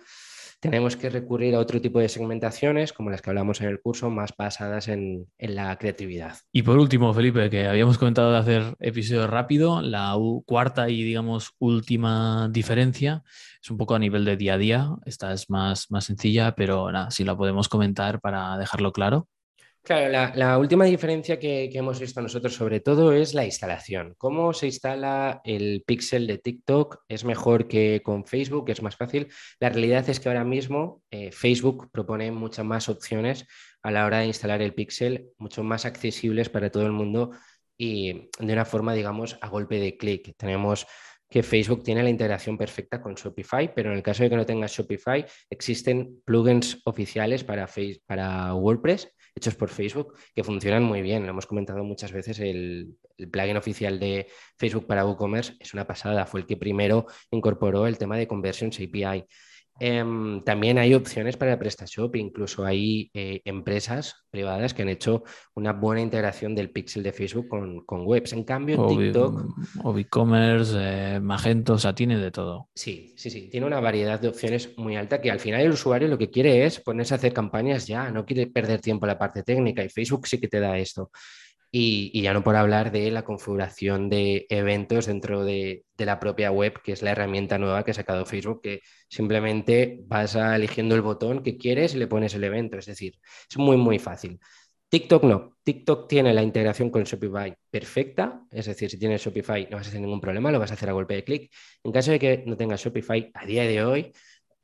tenemos 0.60 0.96
que 0.96 1.10
recurrir 1.10 1.54
a 1.54 1.60
otro 1.60 1.80
tipo 1.80 2.00
de 2.00 2.08
segmentaciones, 2.08 2.92
como 2.92 3.10
las 3.10 3.20
que 3.20 3.30
hablamos 3.30 3.60
en 3.60 3.68
el 3.68 3.80
curso, 3.80 4.10
más 4.10 4.34
basadas 4.36 4.88
en, 4.88 5.26
la 5.38 5.76
creatividad. 5.76 6.38
Y 6.52 6.62
por 6.62 6.78
último, 6.78 7.12
Felipe, 7.12 7.50
que 7.50 7.66
habíamos 7.66 7.98
comentado 7.98 8.32
de 8.32 8.38
hacer 8.38 8.74
episodio 8.80 9.26
rápido, 9.26 9.82
la 9.82 10.16
cuarta 10.46 10.88
y, 10.88 11.02
digamos, 11.02 11.52
última 11.58 12.48
diferencia 12.50 13.22
es 13.62 13.70
un 13.70 13.76
poco 13.76 13.94
a 13.94 13.98
nivel 13.98 14.24
de 14.24 14.36
día 14.36 14.54
a 14.54 14.58
día. 14.58 14.90
Esta 15.06 15.32
es 15.32 15.50
más, 15.50 15.90
más 15.90 16.04
sencilla, 16.04 16.54
pero 16.54 16.90
nada, 16.90 17.10
si 17.10 17.24
la 17.24 17.36
podemos 17.36 17.68
comentar 17.68 18.20
para 18.20 18.56
dejarlo 18.58 18.92
claro. 18.92 19.28
Claro, 19.84 20.32
la, 20.34 20.56
última 20.56 20.86
diferencia 20.86 21.38
que, 21.38 21.68
hemos 21.74 22.00
visto 22.00 22.22
nosotros 22.22 22.54
sobre 22.54 22.80
todo 22.80 23.12
es 23.12 23.34
la 23.34 23.44
instalación. 23.44 24.14
¿Cómo 24.16 24.54
se 24.54 24.64
instala 24.64 25.42
el 25.44 25.84
pixel 25.86 26.26
de 26.26 26.38
TikTok? 26.38 27.00
¿Es 27.06 27.22
mejor 27.24 27.68
que 27.68 28.00
con 28.02 28.24
Facebook? 28.24 28.70
¿Es 28.70 28.80
más 28.80 28.96
fácil? 28.96 29.28
La 29.60 29.68
realidad 29.68 30.08
es 30.08 30.20
que 30.20 30.30
ahora 30.30 30.42
mismo 30.42 31.02
eh, 31.10 31.30
Facebook 31.32 31.90
propone 31.92 32.30
muchas 32.30 32.64
más 32.64 32.88
opciones 32.88 33.46
a 33.82 33.90
la 33.90 34.06
hora 34.06 34.20
de 34.20 34.28
instalar 34.28 34.62
el 34.62 34.72
pixel, 34.72 35.28
mucho 35.36 35.62
más 35.62 35.84
accesibles 35.84 36.48
para 36.48 36.70
todo 36.70 36.86
el 36.86 36.92
mundo 36.92 37.32
y 37.76 38.30
de 38.38 38.52
una 38.54 38.64
forma, 38.64 38.94
digamos, 38.94 39.36
a 39.42 39.48
golpe 39.48 39.78
de 39.80 39.98
clic. 39.98 40.34
Tenemos 40.38 40.86
que 41.28 41.42
Facebook 41.42 41.82
tiene 41.82 42.02
la 42.02 42.08
integración 42.08 42.56
perfecta 42.56 43.02
con 43.02 43.16
Shopify, 43.16 43.74
pero 43.74 43.90
en 43.90 43.98
el 43.98 44.02
caso 44.02 44.22
de 44.22 44.30
que 44.30 44.36
no 44.36 44.46
tengas 44.46 44.72
Shopify, 44.72 45.26
existen 45.50 46.22
plugins 46.24 46.80
oficiales 46.86 47.44
para, 47.44 47.68
para 48.06 48.54
WordPress 48.54 49.13
hechos 49.34 49.54
por 49.54 49.68
Facebook 49.68 50.14
que 50.34 50.44
funcionan 50.44 50.84
muy 50.84 51.02
bien. 51.02 51.24
Lo 51.24 51.30
hemos 51.30 51.46
comentado 51.46 51.82
muchas 51.84 52.12
veces, 52.12 52.38
el, 52.38 52.96
plugin 53.30 53.56
oficial 53.56 53.98
de 53.98 54.28
Facebook 54.56 54.86
para 54.86 55.04
WooCommerce 55.04 55.54
es 55.60 55.74
una 55.74 55.86
pasada, 55.86 56.26
fue 56.26 56.40
el 56.40 56.46
que 56.46 56.56
primero 56.56 57.06
incorporó 57.30 57.86
el 57.86 57.98
tema 57.98 58.16
de 58.16 58.26
Conversions 58.26 58.78
API. 58.80 59.26
Em, 59.80 60.42
también 60.44 60.78
hay 60.78 60.94
opciones 60.94 61.36
para 61.36 61.58
PrestaShop, 61.58 62.14
incluso 62.14 62.64
hay 62.64 63.10
eh, 63.12 63.40
empresas 63.44 64.24
privadas 64.30 64.72
que 64.72 64.82
han 64.82 64.88
hecho 64.88 65.24
una 65.54 65.72
buena 65.72 66.00
integración 66.00 66.54
del 66.54 66.70
pixel 66.70 67.02
de 67.02 67.12
Facebook 67.12 67.48
con, 67.48 68.06
webs. 68.06 68.32
En 68.32 68.44
cambio, 68.44 68.86
TikTok. 68.86 69.46
O 69.82 69.98
e-commerce, 69.98 70.76
eh, 70.78 71.20
Magento, 71.20 71.74
o 71.74 71.78
sea, 71.78 71.94
tiene 71.94 72.18
de 72.18 72.30
todo. 72.30 72.68
Sí, 72.74 73.14
sí, 73.16 73.30
sí. 73.30 73.48
Tiene 73.50 73.66
una 73.66 73.80
variedad 73.80 74.20
de 74.20 74.28
opciones 74.28 74.76
muy 74.76 74.96
alta 74.96 75.20
que 75.20 75.30
al 75.30 75.40
final 75.40 75.60
el 75.60 75.72
usuario 75.72 76.06
lo 76.06 76.18
que 76.18 76.30
quiere 76.30 76.64
es 76.64 76.78
ponerse 76.80 77.14
a 77.14 77.16
hacer 77.16 77.32
campañas 77.32 77.86
ya, 77.86 78.10
no 78.10 78.24
quiere 78.24 78.46
perder 78.46 78.80
tiempo 78.80 79.06
en 79.06 79.08
la 79.08 79.18
parte 79.18 79.42
técnica 79.42 79.82
y 79.82 79.88
Facebook 79.88 80.28
sí 80.28 80.38
que 80.38 80.48
te 80.48 80.60
da 80.60 80.78
esto. 80.78 81.10
Y, 81.76 82.22
ya 82.22 82.32
no 82.32 82.44
por 82.44 82.54
hablar 82.54 82.92
de 82.92 83.10
la 83.10 83.24
configuración 83.24 84.08
de 84.08 84.46
eventos 84.48 85.06
dentro 85.06 85.44
de, 85.44 85.84
la 85.98 86.20
propia 86.20 86.52
web, 86.52 86.80
que 86.84 86.92
es 86.92 87.02
la 87.02 87.10
herramienta 87.10 87.58
nueva 87.58 87.84
que 87.84 87.90
ha 87.90 87.94
sacado 87.94 88.24
Facebook, 88.26 88.60
que 88.62 88.82
simplemente 89.08 89.98
vas 90.06 90.36
a 90.36 90.54
eligiendo 90.54 90.94
el 90.94 91.02
botón 91.02 91.42
que 91.42 91.56
quieres 91.56 91.92
y 91.94 91.98
le 91.98 92.06
pones 92.06 92.32
el 92.34 92.44
evento. 92.44 92.78
Es 92.78 92.86
decir, 92.86 93.18
es 93.50 93.58
muy, 93.58 93.76
muy 93.76 93.98
fácil. 93.98 94.38
TikTok 94.88 95.24
no. 95.24 95.56
TikTok 95.64 96.08
tiene 96.08 96.32
la 96.32 96.44
integración 96.44 96.90
con 96.90 97.02
Shopify 97.02 97.52
perfecta, 97.68 98.42
es 98.52 98.66
decir, 98.66 98.88
si 98.88 98.96
tienes 98.96 99.20
Shopify 99.24 99.66
no 99.68 99.78
vas 99.78 99.88
a 99.88 99.90
tener 99.90 100.02
ningún 100.06 100.20
problema, 100.20 100.52
lo 100.52 100.60
vas 100.60 100.70
a 100.70 100.74
hacer 100.74 100.90
a 100.90 100.92
golpe 100.92 101.14
de 101.14 101.24
clic. 101.24 101.52
En 101.82 101.90
caso 101.90 102.12
de 102.12 102.20
que 102.20 102.44
no 102.46 102.56
tengas 102.56 102.84
Shopify, 102.84 103.32
a 103.34 103.46
día 103.46 103.64
de 103.64 103.84
hoy 103.84 104.12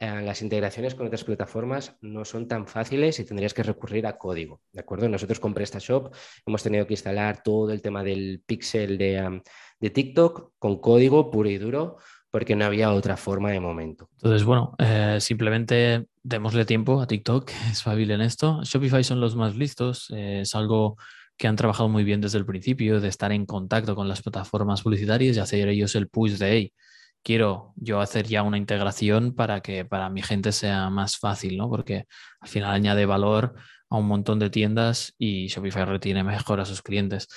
eh, 0.02 0.22
las 0.22 0.40
integraciones 0.40 0.94
con 0.94 1.06
otras 1.06 1.24
plataformas 1.24 1.94
no 2.00 2.24
son 2.24 2.48
tan 2.48 2.66
fáciles 2.66 3.20
y 3.20 3.24
tendrías 3.26 3.52
que 3.52 3.62
recurrir 3.62 4.06
a 4.06 4.16
código, 4.16 4.62
¿de 4.72 4.80
acuerdo? 4.80 5.06
Nosotros 5.10 5.38
con 5.38 5.52
PrestaShop 5.52 6.14
hemos 6.46 6.62
tenido 6.62 6.86
que 6.86 6.94
instalar 6.94 7.42
todo 7.42 7.70
el 7.70 7.82
tema 7.82 8.02
del 8.02 8.42
pixel 8.46 8.96
de, 8.96 9.42
TikTok 9.78 10.52
con 10.58 10.80
código 10.80 11.30
puro 11.30 11.50
y 11.50 11.58
duro 11.58 11.98
porque 12.30 12.56
no 12.56 12.64
había 12.64 12.94
otra 12.94 13.18
forma 13.18 13.50
de 13.50 13.60
momento. 13.60 14.08
Entonces, 14.12 14.44
bueno, 14.44 14.74
eh, 14.78 15.18
simplemente 15.20 16.06
démosle 16.22 16.64
tiempo 16.64 17.02
a 17.02 17.06
TikTok, 17.06 17.50
es 17.70 17.82
fácil 17.82 18.10
en 18.10 18.22
esto. 18.22 18.62
Shopify 18.62 19.04
son 19.04 19.20
los 19.20 19.36
más 19.36 19.54
listos, 19.54 20.10
eh, 20.16 20.40
es 20.40 20.54
algo 20.54 20.96
que 21.36 21.46
han 21.46 21.56
trabajado 21.56 21.90
muy 21.90 22.04
bien 22.04 22.22
desde 22.22 22.38
el 22.38 22.46
principio, 22.46 23.00
de 23.00 23.08
estar 23.08 23.32
en 23.32 23.44
contacto 23.44 23.94
con 23.94 24.08
las 24.08 24.22
plataformas 24.22 24.80
publicitarias 24.80 25.36
y 25.36 25.40
hacer 25.40 25.68
ellos 25.68 25.94
el 25.94 26.08
push 26.08 26.38
de, 26.38 26.52
hey, 26.52 26.72
quiero 27.22 27.72
yo 27.76 28.00
hacer 28.00 28.26
ya 28.26 28.42
una 28.42 28.58
integración 28.58 29.34
para 29.34 29.60
que 29.60 29.84
para 29.84 30.08
mi 30.10 30.22
gente 30.22 30.52
sea 30.52 30.90
más 30.90 31.18
fácil, 31.18 31.56
¿no? 31.56 31.68
Porque 31.68 32.06
al 32.40 32.48
final 32.48 32.70
añade 32.72 33.06
valor 33.06 33.54
a 33.90 33.96
un 33.96 34.06
montón 34.06 34.38
de 34.38 34.50
tiendas 34.50 35.14
y 35.18 35.48
Shopify 35.48 35.84
retiene 35.84 36.24
mejor 36.24 36.60
a 36.60 36.64
sus 36.64 36.82
clientes. 36.82 37.28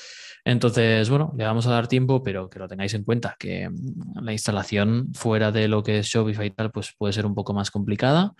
Entonces, 0.46 1.10
bueno, 1.10 1.34
le 1.38 1.46
vamos 1.46 1.68
a 1.68 1.72
dar 1.72 1.88
tiempo, 1.88 2.22
pero 2.22 2.50
que 2.50 2.60
lo 2.60 2.68
tengáis 2.68 2.94
en 2.94 3.04
cuenta, 3.04 3.36
que 3.40 3.70
mm, 3.70 4.24
la 4.24 4.34
instalación 4.34 5.10
fuera 5.14 5.52
de 5.52 5.68
lo 5.68 5.84
que 5.84 6.00
es 6.00 6.08
Shopify 6.08 6.48
y 6.48 6.52
tal, 6.52 6.72
pues 6.72 6.94
puede 6.98 7.14
ser 7.14 7.26
un 7.26 7.34
poco 7.36 7.54
más 7.54 7.72
complicada. 7.72 8.34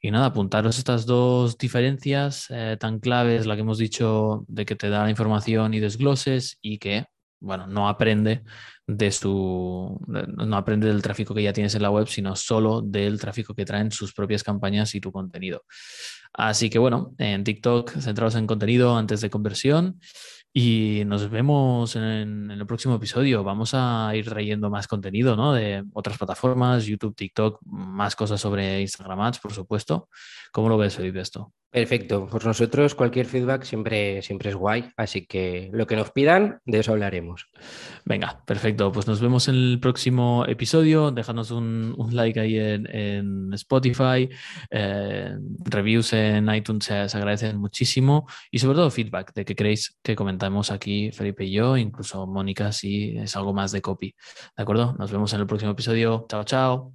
Y 0.00 0.10
nada, 0.10 0.26
apuntaros 0.26 0.78
estas 0.78 1.06
dos 1.06 1.56
diferencias 1.58 2.46
eh, 2.50 2.76
tan 2.80 2.98
claves, 2.98 3.46
la 3.46 3.54
que 3.54 3.60
hemos 3.60 3.78
dicho 3.78 4.44
de 4.48 4.64
que 4.64 4.74
te 4.74 4.88
da 4.88 5.04
la 5.04 5.10
información 5.10 5.74
y 5.74 5.80
desgloses 5.80 6.58
y 6.60 6.78
que 6.78 7.04
bueno, 7.42 7.66
no 7.66 7.88
aprende 7.88 8.42
de 8.86 9.10
su, 9.10 10.00
no 10.06 10.56
aprende 10.56 10.88
del 10.88 11.02
tráfico 11.02 11.34
que 11.34 11.42
ya 11.42 11.52
tienes 11.52 11.74
en 11.74 11.82
la 11.82 11.90
web, 11.90 12.06
sino 12.06 12.36
solo 12.36 12.80
del 12.82 13.20
tráfico 13.20 13.54
que 13.54 13.64
traen 13.64 13.90
sus 13.90 14.12
propias 14.14 14.42
campañas 14.42 14.94
y 14.94 15.00
tu 15.00 15.12
contenido. 15.12 15.64
Así 16.32 16.70
que 16.70 16.78
bueno, 16.78 17.14
en 17.18 17.44
TikTok 17.44 17.90
centrados 18.00 18.36
en 18.36 18.46
contenido 18.46 18.96
antes 18.96 19.20
de 19.20 19.30
conversión 19.30 20.00
y 20.52 21.02
nos 21.06 21.30
vemos 21.30 21.96
en, 21.96 22.50
el 22.50 22.66
próximo 22.66 22.96
episodio. 22.96 23.42
Vamos 23.42 23.72
a 23.74 24.12
ir 24.14 24.26
trayendo 24.28 24.70
más 24.70 24.86
contenido 24.86 25.36
¿no? 25.36 25.52
de 25.52 25.84
otras 25.92 26.18
plataformas, 26.18 26.84
YouTube, 26.84 27.16
TikTok, 27.16 27.60
más 27.64 28.14
cosas 28.16 28.40
sobre 28.40 28.80
Instagram 28.80 29.20
Ads, 29.20 29.38
por 29.40 29.52
supuesto. 29.52 30.08
¿Cómo 30.52 30.68
lo 30.68 30.78
ves, 30.78 30.96
Felipe, 30.96 31.20
esto? 31.20 31.52
Perfecto. 31.72 32.26
Por 32.26 32.44
nosotros 32.44 32.94
cualquier 32.94 33.24
feedback 33.24 33.62
siempre, 33.62 34.20
siempre 34.20 34.50
es 34.50 34.56
guay, 34.56 34.90
así 34.94 35.24
que 35.24 35.70
lo 35.72 35.86
que 35.86 35.96
nos 35.96 36.10
pidan, 36.10 36.60
de 36.66 36.80
eso 36.80 36.92
hablaremos. 36.92 37.48
Venga, 38.04 38.44
perfecto. 38.46 38.92
Pues 38.92 39.06
nos 39.06 39.22
vemos 39.22 39.48
en 39.48 39.54
el 39.54 39.80
próximo 39.80 40.44
episodio. 40.46 41.10
Déjanos 41.12 41.50
un, 41.50 41.96
like 42.10 42.38
ahí 42.38 42.58
en, 42.58 43.54
Spotify. 43.54 44.28
Eh, 44.70 45.34
reviews 45.64 46.12
en 46.12 46.54
iTunes 46.54 46.84
se, 46.84 46.94
agradecen 46.94 47.56
muchísimo. 47.56 48.26
Y 48.50 48.58
sobre 48.58 48.76
todo 48.76 48.90
feedback 48.90 49.32
de 49.32 49.46
que 49.46 49.56
queréis 49.56 49.98
que 50.02 50.14
comentemos 50.14 50.70
aquí 50.70 51.10
Felipe 51.10 51.44
y 51.44 51.52
yo, 51.52 51.78
incluso 51.78 52.26
Mónica 52.26 52.70
si 52.72 53.16
es 53.16 53.34
algo 53.34 53.54
más 53.54 53.72
de 53.72 53.80
copy. 53.80 54.14
¿De 54.54 54.62
acuerdo? 54.62 54.94
Nos 54.98 55.10
vemos 55.10 55.32
en 55.32 55.40
el 55.40 55.46
próximo 55.46 55.72
episodio. 55.72 56.26
Chao, 56.28 56.44
chao. 56.44 56.90